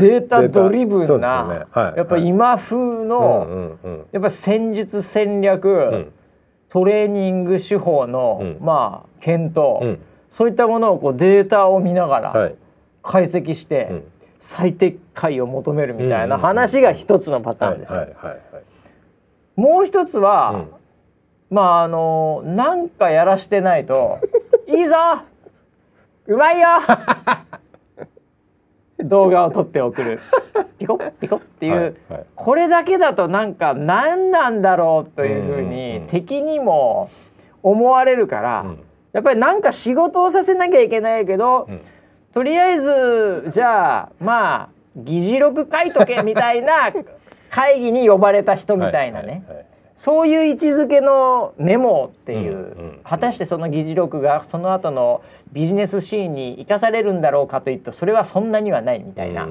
[0.01, 1.67] データドリブンな、
[1.97, 3.77] やっぱ今風うんの、
[4.13, 6.13] やっぱ戦術戦略、ん。
[6.69, 8.59] トレーニング手法の、うん。
[8.61, 9.99] まあ検討、うん。
[10.29, 12.55] そういったものをこうデータを見ながらはい。
[13.03, 14.05] 解析して、うん。
[14.39, 18.07] 最適解を求めるみたいな話が一つのパターンですよ。
[19.57, 20.67] もう一つは、はい
[21.49, 24.19] まああのなんかやらしてないと
[24.67, 24.97] 「いいぞ！
[26.27, 26.69] うまいよ!」
[29.01, 30.21] 動画を撮って送る。
[30.79, 32.27] ピコッピコッっていう、はいはい。
[32.35, 37.11] これだけだとなんか何なんだろうというふうにうん敵にも
[37.63, 38.79] 思われるから、うん。
[39.13, 41.81] やっぱりなんか仕事をさせなきゃいけないけど、うん。
[42.33, 46.93] とりあえずじゃあまあ議事録書いとけみたいな
[47.51, 49.67] 会議に呼ばれた人みたいなね、はいはい
[49.97, 55.23] そういう位置づけのメモっていう、果たしてその議事録がその後の
[55.53, 59.49] ビジネスシーンに生かされるんだろうかといってそれはそんなにはないみたいな、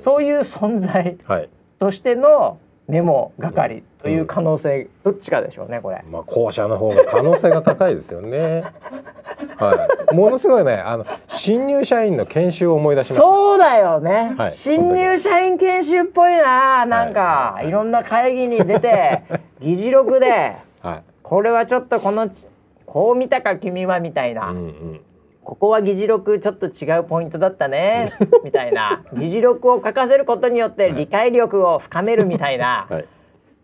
[0.00, 1.48] そういう存在はい。
[1.78, 6.04] としてのメモ係という可能性、どっちかでしょうねこれ。
[6.10, 8.62] まあ後者の方が可能性が高いですよね。
[9.56, 10.14] はい。
[10.14, 13.22] ものすごいね、あの新入社員の研修を思い出しました。
[13.26, 19.22] そうだよね、はい新入社員研修っぽいななんか、はいはいいろんな会議に出て
[19.62, 21.02] 議事録ではい。
[21.22, 22.44] これはちょっとこのち
[22.84, 25.00] こう見たか君はみたいな、うんうん。
[25.42, 28.12] ここは議事録ちょっと違うポイントだったね
[28.44, 33.04] みたいな議事録を書かせることによって理解力を深めるみたいな、 はい。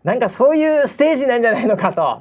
[0.03, 2.17] なんかそういうステージなんじゃないのかと。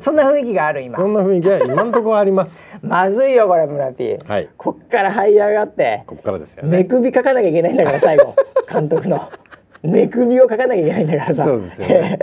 [0.00, 0.96] そんな雰囲気がある今。
[0.98, 2.66] そんな雰囲気は今のところあります。
[2.82, 4.48] まずいよこれ村 P、はい。
[4.56, 6.02] こっから這い上がって。
[6.06, 6.84] ここからですよ寝ね。
[6.84, 8.34] 首書かなきゃいけないんだから最後。
[8.70, 9.30] 監督の。
[9.84, 11.44] 寝首を書かなきゃいけないんだからさ。
[11.44, 12.18] そうですよね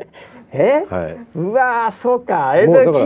[0.52, 0.86] え？
[0.90, 1.18] はい。
[1.36, 2.54] うわーそうか。
[2.58, 3.06] えもうだから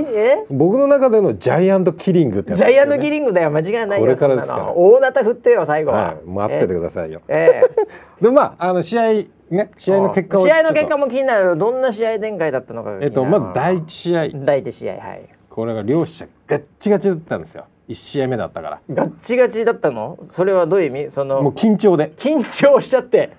[0.49, 4.63] 僕の中でのジャイアントキリングってやつジャイアントキリングだよ間違いないよこれからですから。
[4.63, 4.73] の。
[4.75, 6.17] 大なた振ってよ最後は、はい。
[6.25, 7.21] 待っててくださいよ。
[7.27, 8.21] ええ。
[8.23, 9.03] でまああの試合
[9.49, 11.57] ね試合の結果を試合の結果もも気になる。
[11.57, 14.29] どんな試合展開だったのかえっとまず第一試合。
[14.33, 15.21] 第一試合はい。
[15.49, 17.65] これが両者ガッチガチだったんですよ。
[17.87, 18.79] 一試合目だったから。
[18.89, 20.17] ガッチガチだったの？
[20.29, 21.09] それはどういう意味？
[21.09, 22.13] そのもう緊張で。
[22.15, 23.31] 緊張しちゃって。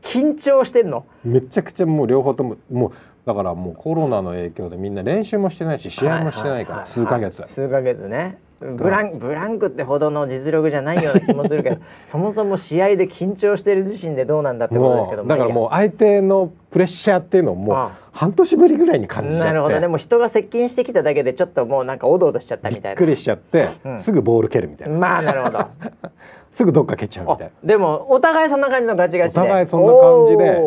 [0.00, 1.04] 緊張してんの？
[1.24, 2.92] めちゃくちゃもう両方とももう
[3.28, 7.42] だからもうコロナの影響でみんな練習もしてないし試合もしてないから数ヶ月。
[7.46, 8.38] 数ヶ月ね。
[8.58, 19.46] ブランブランクってほどの実力じゃないような気もするけど そもそも試合で緊張してる自身でどうなんだってことですけどだからもう相手のプレッシャーっていうのをもうあ半年ぶりぐらいに感じちゃって。
[19.48, 22.98] なるほどでも人が接近してきただけでちょっともうなんかおどおどしちゃったみたいな。
[22.98, 23.98] びっくりしちゃって、うん。
[24.00, 25.66] すぐボール蹴るみたいな、まあなるほど。
[26.50, 27.52] すぐどっか蹴っちゃうみあたいな。
[27.62, 29.40] でもお互いそんな感じのガチガチで。
[29.40, 30.60] お互いそんな感じで、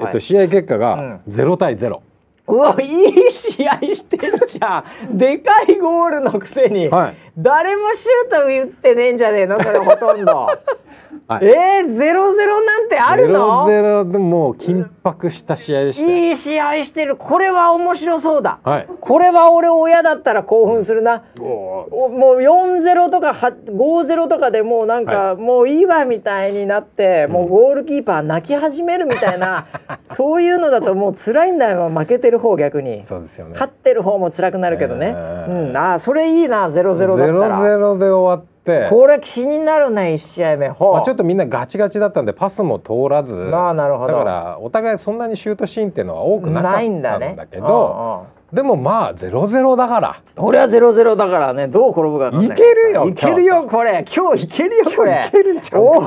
[0.00, 1.20] えっと、試合結果がうん。
[1.28, 2.00] 0対0、う
[2.46, 5.18] わいい試合してんじゃん。
[5.18, 7.16] でかいゴールのくせに、はい。
[7.36, 9.60] 誰もシュート打ってねえんじゃねえの？
[9.60, 10.48] それほとんど
[11.28, 16.08] はい、えー、ゼロゼロなんてあるの？0-0でもう緊迫した試合でしたよ。
[16.08, 17.16] いい試合してる。
[17.16, 18.88] これは面白そうだ、はい。
[19.00, 29.66] これは俺親だったら興奮するな、おもう4-0とかは5-0とかでもうなんか、はもういいわみたいになって、もうゴールキーパー泣き始めるみたいな
[30.10, 33.04] そういうのだともう辛いんだよ負けてる方逆に。
[33.04, 33.52] そうですよね。
[33.52, 35.68] 勝ってる方も辛くなるけどね、えー。
[35.70, 37.60] うん、あーそれいいな0-0だったら。
[37.60, 38.55] 0-0で終わって
[38.90, 40.68] これ気になるね1試合目。
[40.68, 43.34] まあ、ちょっとみんなガチガチだったんでパスも通らず。
[43.34, 44.12] あーなるほど。
[44.12, 47.18] だからお互いそんなにシュートシーンっていうのは多くなかったないんんだ
[47.50, 50.22] けどでもまあ0-0だから。
[50.36, 51.66] 俺は0-0だからね。
[51.66, 52.44] どう転ぶかい。
[52.46, 54.04] いけるよいけるよこれ。
[54.14, 55.26] 今日いけるよこれ。
[55.28, 56.04] いけるんちゃうおーおー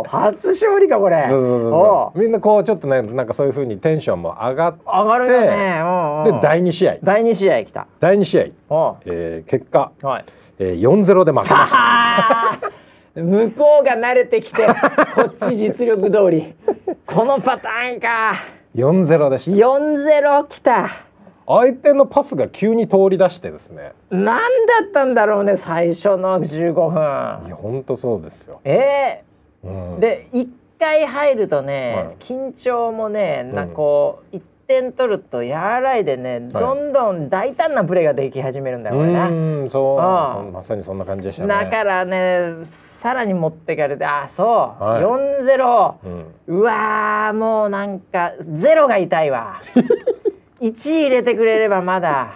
[0.00, 0.08] おー。
[0.08, 1.26] 初勝利かこれ。
[2.16, 4.84] みんなこうちょっとねなんかそういう風にテンションも上がって。
[4.84, 6.32] ー上がるよね。
[6.32, 6.96] で第2試合。
[7.02, 7.86] 第2試合来た。
[8.00, 10.24] 第2試合、おえー結果、うはい
[10.62, 12.60] えー、4-0で負けました。
[13.14, 14.66] 向こうが慣れてきて
[15.16, 16.54] こっち実力通り。
[17.06, 18.34] このパターンか。
[18.76, 19.56] 4-0でした。
[19.56, 20.86] 4-0来た。
[21.46, 23.92] 相手のパスが急に通り出してですね。
[24.10, 24.40] 何だ
[24.86, 27.48] ったんだろうね最初の15い分。
[27.48, 29.22] や本当そうですよ、え
[29.64, 29.94] うん。
[29.96, 30.46] ー、で1
[30.78, 32.16] 回入るとね、はい。
[32.20, 34.40] 緊張もねなこう1
[34.70, 39.28] 点取ると和らいでね、どんどん大胆なプレーができ始めるんだよこれな。
[39.28, 39.98] うんそう。
[39.98, 41.48] ああそんまさにそんな感じでしたね。
[41.48, 44.46] だからねさらに持ってかれてあそう、
[44.84, 45.02] はい。
[45.02, 46.60] 4-0うん。
[46.60, 49.60] うわーもうなんかゼロが痛いわ。
[50.62, 52.28] 1入れてくれればまだ。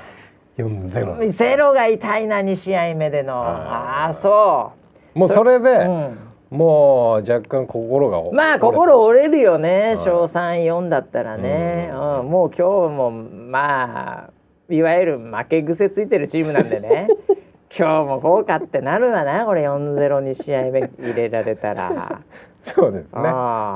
[0.59, 1.72] 4-0ゼロ。
[1.72, 3.41] が痛いな2試合目での。
[3.41, 4.72] あーああそ
[5.14, 6.18] もうそれで、う、うん、
[6.55, 9.95] もう若干心が折まあ心折れるよね。
[9.95, 12.27] い小34だったらね、ううん。
[12.27, 14.31] んもう今日もまあ
[14.73, 17.09] いわゆる負け癖ついてるチームなんでね。
[17.77, 19.67] 今日も豪華ってなるわなこれ。
[19.69, 22.21] 4-0に試合目入れられたら。
[22.63, 23.23] そうですね。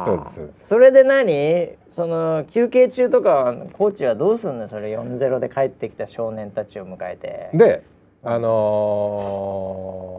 [0.06, 1.70] そうですそれで何？
[1.90, 4.68] その休憩中とかはコーチはどうすんの？
[4.68, 7.50] それ4-0で帰ってきた少年たちを迎えて。
[7.52, 7.82] で
[8.24, 10.14] あの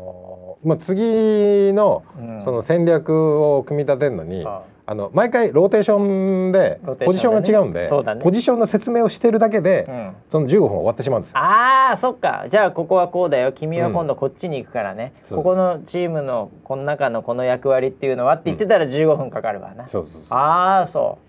[0.63, 2.41] ーまあ次のうん。
[2.43, 4.95] その戦略を組み立てるのに、ああ。
[4.95, 8.21] の毎回ローテーションでポジションが違うんでそうだね。
[8.21, 10.15] ポジションの説明をしてるだけで、うん。
[10.29, 11.37] その15分終わってしまうんですよ。
[11.37, 12.45] あーそっか。
[12.49, 13.53] じゃあここはこうだよ。
[13.53, 15.37] 君は今度こっちに行くからね、そう。
[15.37, 20.37] ここのチームのこの中のこの役割っていうのはって言ってたら15分かかるわな、そうそうそう。
[20.37, 21.19] ああそ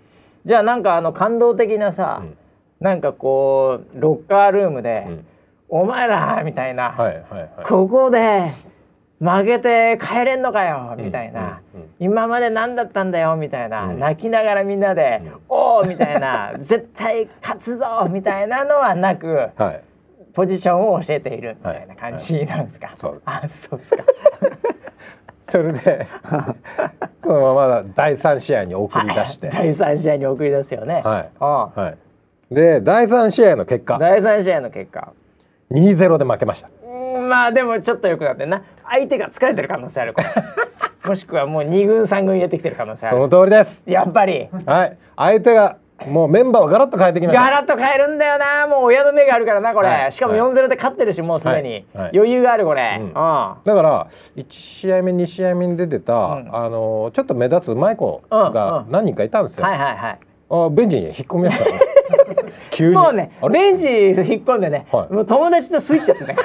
[0.44, 0.48] う。
[0.48, 2.36] じゃあなんかあの感動的なさ、うん。
[2.80, 5.26] なんかこうロッカールームでうん
[5.70, 7.50] 「お前ら」みたいな、はいはいはい。
[7.66, 8.52] ここで
[9.20, 19.80] 負けて帰れんのかよみたいな、うんうんうん今まで何だったんだよみたいな、うん泣きながらみんなでうん「おお!」みたいな「絶対勝つぞ!」みたいなのはなくはい。
[20.32, 22.90] ポジションを教えているみたいな感じなんですか？
[22.94, 24.04] そうあそうですか。
[25.50, 26.06] それで
[27.20, 31.02] このまま第三試合に送り出して、はい第三試合に送り出すよね。
[31.04, 32.54] はいあはい。
[32.54, 35.12] で第三試合の結果第三試合の結果。
[35.70, 36.68] 2-0で負けました。
[36.84, 38.62] うんまあでもちょっと良くなってんな。
[38.88, 40.14] 相手が疲れてる可能性ある
[41.04, 43.84] もしくはもう2軍3軍入れてきてる可能性あそのる通りです。
[43.86, 44.48] やっぱり。
[44.66, 44.96] はい。
[45.16, 47.44] 相手がもうメンバーをガラッと変えてきました。
[47.44, 48.66] ガラッと変えるんだよな。
[48.66, 50.12] もう親の目があるからなこれ、はい。
[50.12, 50.40] しかもはい。
[50.40, 52.04] 4-0で勝ってるしもうすでに、はい。
[52.04, 52.10] はい。
[52.14, 53.08] 余裕があるこれ、ううん。
[53.08, 54.06] んあだから
[54.36, 56.50] 1試合目2試合目に出てた、うん。
[56.52, 59.64] あのちょっと目立つうまい子うんが何人かいたんですよ。
[59.66, 60.18] はいはいはい。
[60.50, 61.64] あベンチに引っ込みました。
[61.64, 61.80] ね。
[62.80, 62.94] 急に。
[62.94, 65.12] もうねベンチ引っ込んでね、はい。
[65.12, 66.42] もう友達とスイッチやってたか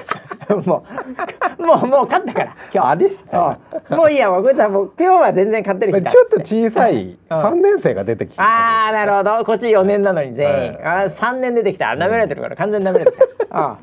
[0.49, 2.87] らもうもうもう勝ったから今日。
[2.89, 3.07] あれ？
[3.07, 3.97] うん。
[3.97, 7.37] もういいやもう今日は全然勝ってる日だちょっと小さいうん。
[7.37, 9.45] 3年生が出てきて、ああなるほど。
[9.45, 10.83] こっち4年なのに全員、はい。
[10.83, 11.85] あー3年出てきた。
[11.85, 13.77] 舐められてるから完全に舐められてきた、あ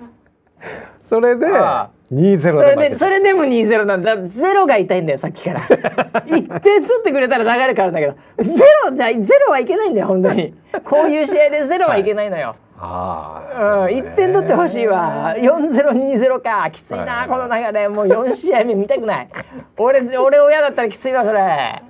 [1.12, 4.16] それであ2-0でそれでそれでも2-0なんだ。
[4.16, 5.60] ゼロが痛いんだよさっきから。
[6.24, 8.14] 1点取ってくれたら流れ変わるんだけど。
[8.38, 10.54] ゼロじゃゼロはいけないんだよ本当に。
[10.84, 13.92] こういう試合でゼロはいけないのよ、あうん、あ、そうね。
[13.92, 15.34] 1点取ってほしいわ。
[15.36, 16.70] 4-0-2-0か。
[16.70, 17.08] きついな、はい。
[17.08, 17.88] はいこの流れ。
[17.88, 19.28] もう4試合目見たくない。
[19.76, 21.82] 俺俺親だったらきついわそれ。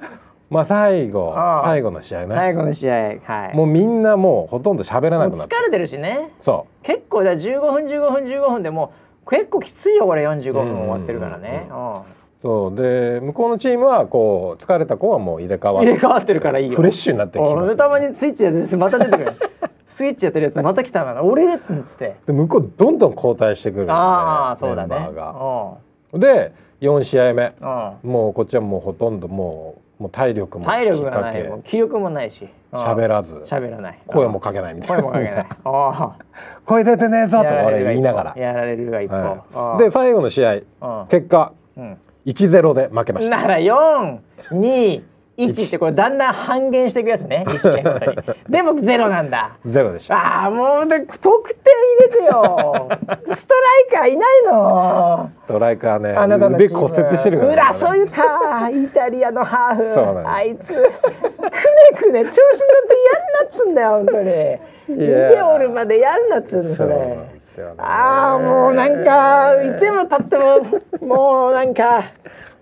[0.51, 2.35] まあ最後最後の試合ね。
[2.35, 2.95] 最後の試合
[3.25, 3.57] はい。
[3.57, 6.31] もうみんなもうほとんど喋らなくなって疲れてるしね。
[6.41, 10.27] そ結構だ15分15分15分でもう結構きついよこれ。
[10.27, 11.69] 45分終わってるからね、
[12.43, 12.75] そう。
[12.75, 15.91] で向こうのチームはこう疲れた子はもう入れ替わって。
[15.91, 16.77] 入れ替わってるからいいよ。
[16.77, 19.33] フレッシュになってきま俺すたまにスイッチやっててまた出てくる
[19.87, 22.17] スイッチやってるやつまた来たな俺っつって。
[22.27, 24.97] で向こうどんどん交代してくるんでああそうだね。
[24.97, 26.19] メンバーが。
[26.19, 27.55] で4試合目。
[28.03, 31.61] もうこっちはもうほとんどもうもう体力も体力がない。
[31.65, 33.35] 気力もないし喋らず。
[33.47, 33.99] 喋らない。
[34.07, 35.03] 声もかけないみたいな。
[35.03, 35.47] 声もかけない。
[35.65, 36.17] あ
[36.65, 40.55] 声出てねえぞあと俺言いながら、やられるが一方、はあい、で最後の試合。
[40.55, 41.07] うん。
[41.09, 41.99] 結果うん。
[42.27, 43.37] 1-0で負けました。
[43.37, 44.21] なら四
[44.53, 45.05] 二
[45.37, 47.45] 一ってこれだんだん半減していくやつね
[48.49, 49.53] でもゼロなんだ。
[49.65, 50.15] ゼロでした。
[50.15, 52.89] ああもうで得点入れてよ。
[53.35, 53.55] スト
[53.91, 55.31] ライカーいないの。
[55.33, 56.85] ストライカーねあなたのチーム。
[56.85, 57.55] 腕骨折してるからね。
[57.55, 60.89] うらそういうかイタリアのハーそうなのフあいつくね
[61.97, 64.73] くね調子に乗ってやんなっつんだよ本当に。
[64.89, 67.33] 腕折るまでやるなっつうんですよね。
[67.79, 72.03] ああもうなんかいても立ってももうなんか。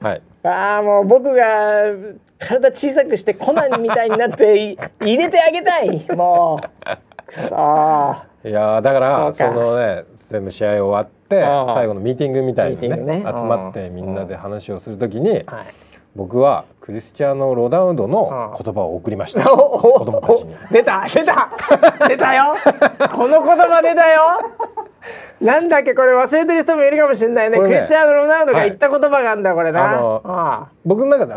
[0.00, 0.22] はい。
[0.44, 1.44] ああもう僕が
[2.40, 6.06] 体小さくしてコナンみたいになってい 入れてあげたい。
[6.16, 7.26] もう。
[7.26, 8.16] くそー。
[8.42, 13.22] いやーだからそのね全部試合終わって最後のミーティングみたいにねね。
[13.26, 15.44] 集まってみんなで話をするときにはい。
[16.16, 19.44] 僕はクリスチャーノ・ロナウドの言葉を送りました。
[19.44, 20.56] 子供たちに。
[20.72, 21.50] 出た出た。
[22.08, 22.54] 出たよ。
[23.14, 24.22] この言葉出たよ
[25.40, 27.58] なんだっけこれ忘れてる人もいるかもしれないね。
[27.58, 31.34] ねクリスチャーノ・ロナウドが言った言葉があるんだこれな、あのあ僕の中で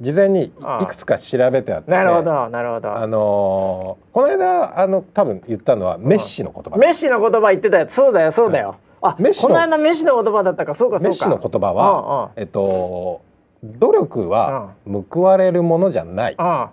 [0.00, 2.96] 事前にいくつか調べてあってあなるほどなるほど。
[2.96, 6.76] あのーこの間あの多分言ったのはメッシの言葉。
[6.78, 7.94] メッシの言葉言ってたやつ。
[7.94, 10.74] そうだよそうだよ、あメッシのこの間メッシの言葉だったか。
[10.74, 11.08] そうかそうか。
[11.08, 13.22] メッシの言葉はえっと
[13.64, 14.74] 努力は
[15.10, 16.36] 報われるものじゃない。
[16.38, 16.66] うんうん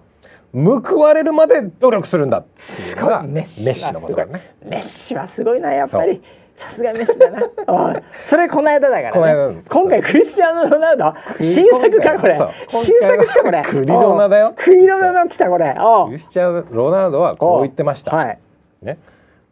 [0.58, 2.40] 報われるまで努力するんだ。
[2.40, 4.56] っていうのがメメッシッシの言葉ね。
[4.64, 6.22] メッシはすごいなやっぱり。
[6.56, 8.02] さすがメッシだな。
[8.26, 11.14] それこの間だから、ね、今回クリスチャーノ・ロナウド。
[11.40, 12.36] 新作かこれ。
[12.68, 13.64] 新作来たこれ。
[13.64, 14.54] クリロナだよ。
[14.58, 15.76] クリロナの来たこれ。
[16.08, 18.40] クリスチャーノ・ロナウドはこう言ってました、はい。
[18.82, 18.98] ね、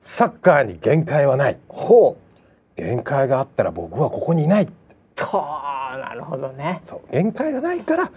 [0.01, 1.59] サッカーに限界はない。
[1.67, 2.81] ほう。
[2.81, 4.67] 限界があったら僕はここにいない。
[5.13, 5.25] と
[5.99, 6.81] なるほどね。
[6.85, 7.11] そう。
[7.11, 8.11] 限界がないから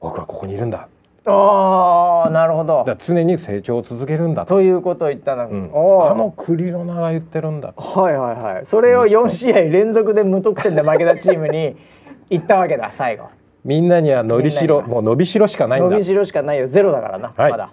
[0.00, 0.86] 僕はここにいるんだ
[1.24, 2.84] ああなるほど。
[2.86, 5.70] だ常に成長を続けるんだと、ということを言ったの、うん。
[6.10, 8.66] あの栗の名が言ってるんだはいはいはい。
[8.66, 11.76] それを4試合連続で無得点で負けたチームに
[12.30, 13.26] 行ったわけだ最後。
[13.64, 15.90] みんなには伸びしろもう伸びしろしかないんだ。
[15.90, 16.66] 伸びしろしかないよ。
[16.66, 17.50] ゼロだからな、はい。
[17.50, 17.70] まだ。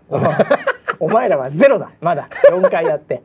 [1.00, 1.92] お前らはゼロだ。
[2.02, 2.28] まだ。
[2.52, 3.22] 4回やって。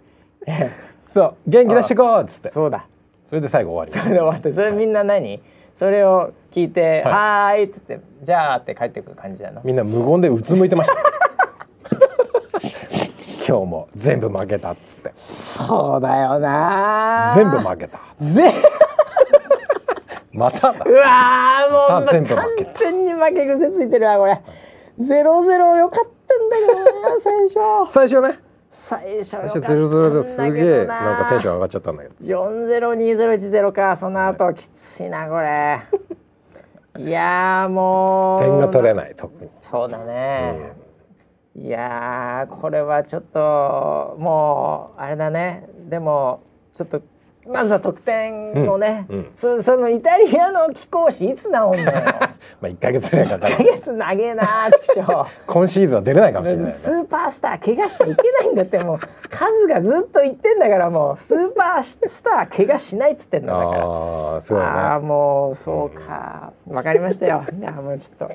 [0.46, 0.70] え
[1.08, 1.34] そう。
[1.46, 2.48] 元気出してこうっつって。
[2.48, 2.86] えそうだ。
[3.26, 4.52] それで最後終わそれで終わって。
[4.52, 5.40] それみんな何？
[5.72, 7.12] それを聞いて「はい。
[7.12, 9.60] はーい」っつって「じゃあ」って帰ってくる感じだな。
[9.60, 10.94] りみんな無言でうつむいてました。
[13.46, 15.12] 今日も全部負けたっつって。
[15.16, 17.98] そうだよな全部負けた。
[18.18, 18.52] ぜ
[20.32, 20.84] まただ。
[20.86, 22.78] うわーもう、全部完負けた。
[22.78, 24.40] 全に負け癖ついてるわこれ。
[24.98, 27.92] ゼロゼロよかったんだけどな 最初。
[27.92, 28.38] 最初ね。
[28.70, 32.14] 最初最初よかったゼロゼロですげえなんかテンションン上がっちゃったんだけど。
[32.22, 33.96] 四ゼロ二ゼロ一ゼロか。
[33.96, 35.80] その後きついなこれ
[37.06, 38.40] いやーもう。
[38.40, 39.50] 点が取れない特に。
[39.60, 40.72] そうだね、
[41.56, 45.68] いやーこれはちょっともうあれだね。
[45.88, 46.42] でも
[46.74, 47.02] ちょっと
[47.52, 49.26] まずは得点をね、うんうん。
[49.36, 52.02] そそのイタリアの貴公子いつ治んだよ？
[52.60, 58.98] まあ一ヶ月ぐらいかか1ヶる月長えなーちくしょ今シーズンは出れないかもしれないねスーパースター怪我しちゃいけないんだってもう。
[59.30, 61.20] 数がずっと言ってんだからもう。
[61.20, 63.84] スーパースター怪我しないっつってんだだから。
[63.84, 64.68] ああすごいね。
[64.68, 66.52] ああもうそうか。
[66.68, 67.44] わかりましたよ。
[67.58, 68.34] いやもうちょっと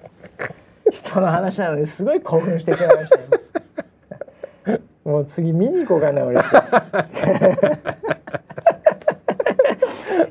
[0.92, 6.40] 人の話なのですごい興奮してしまいましたよ もう次見に行こうかな俺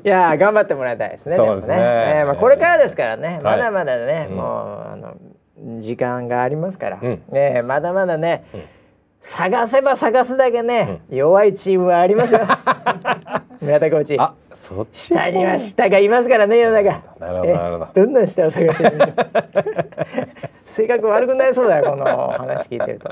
[0.05, 1.75] いやー頑張ってもらいたいですねそうですね。
[1.77, 3.41] もえーまあ、これからですからね、はい。
[3.41, 4.37] まだまだね、うん。
[4.37, 7.23] もうあの時間がありますから、うん。
[7.31, 8.59] ねまだまだね、ん。
[9.19, 12.41] 探せば探すだけね、弱いチームはありますよ。
[13.61, 14.15] 村田コーチ。
[14.19, 17.01] あそっち下には下がいますからね世の中。
[17.19, 17.87] なるほどなるほど。
[17.95, 19.25] えどんどん下を探してみましょう
[20.65, 23.09] 性格悪くなりそうだよこの話聞いてると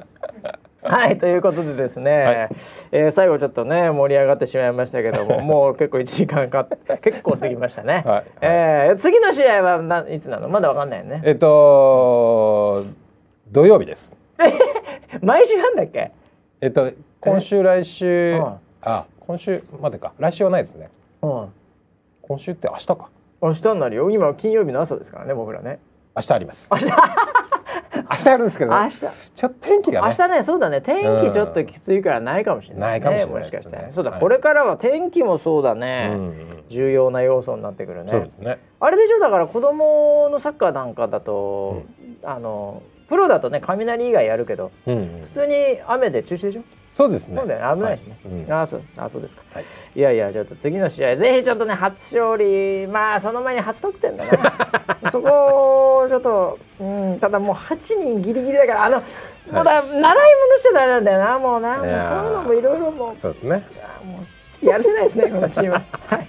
[0.90, 2.50] はいということでですね、はい。
[2.92, 6.68] えー最後ちょっとね盛り上がってしまいましたけども もう結構1時間か
[7.02, 10.50] 結構過ぎましたね、はいえー次の試合はないつなの？
[10.50, 11.22] まだわかんないよね。
[11.26, 12.84] えっと
[13.52, 14.16] 土曜日です。
[15.22, 16.12] 毎週なんだっけ？
[16.62, 18.54] えっと今週来週うん。
[18.82, 20.12] あ今週までか。
[20.20, 20.90] 来週はないですね。
[21.22, 21.54] うん。
[22.22, 23.10] 今週って明日か。
[23.42, 24.10] 明日になるよ。
[24.10, 25.80] 今金曜日の朝ですからね僕らね
[26.16, 26.68] 明日あります。
[26.72, 26.86] 明日。
[28.10, 29.00] 明日あるんですけど明日。
[29.00, 30.08] ちょっと天気がね。
[30.08, 30.82] 明日ねそうだね。
[30.82, 33.06] 天気ちょっときついからないかもしれない、ね。
[33.06, 34.20] ないかもしれないもしかしたらそうだ、はい。
[34.20, 38.58] これからは天気もそうだね、うんうん重要な要素になってくるね。
[38.80, 41.84] あれでしょだから子供のサッカーなんかだと、
[42.24, 45.22] あのプロだとね雷以外やるけどうんうん。
[45.24, 45.56] 普通に
[45.86, 46.62] 雨で中止でしょ、
[46.94, 47.38] そうですね。
[47.38, 47.82] そうだよね。
[47.82, 48.34] 危ないしね、はい。
[48.34, 48.52] うん。
[48.54, 48.82] ああそう。
[48.98, 49.66] あそうですか、はい。
[49.96, 55.10] いやいやちょっと次の試合ぜひちょっとね初勝利まあその前に初得点だな。
[55.12, 58.98] そこをちょっと、うん、ただもう8人ギリギリだからあの
[59.52, 60.14] もうだ、習い物
[60.58, 61.78] しちゃダメなんだよなもうな。
[61.78, 63.66] もうそういうのもいろいろもうそうですね。
[64.62, 65.72] やるせないですねこのチーム。
[65.72, 65.82] は。
[66.08, 66.28] はい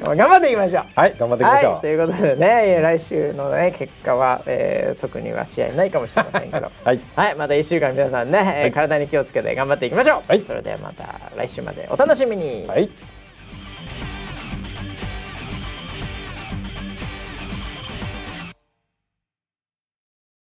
[0.00, 0.84] 頑張っていきましょう。
[0.94, 6.70] はい頑張っていきましょう、はい、ということでね来週のね結果は、えー特には試合ないかもしれませんけど。
[6.84, 7.00] はい。
[7.16, 8.72] はいまた1週間皆さんね、えーはい。
[8.72, 10.40] 体に気をつけて頑張っていきましょう、はい。
[10.40, 12.88] それではまた来週までお楽しみに、はい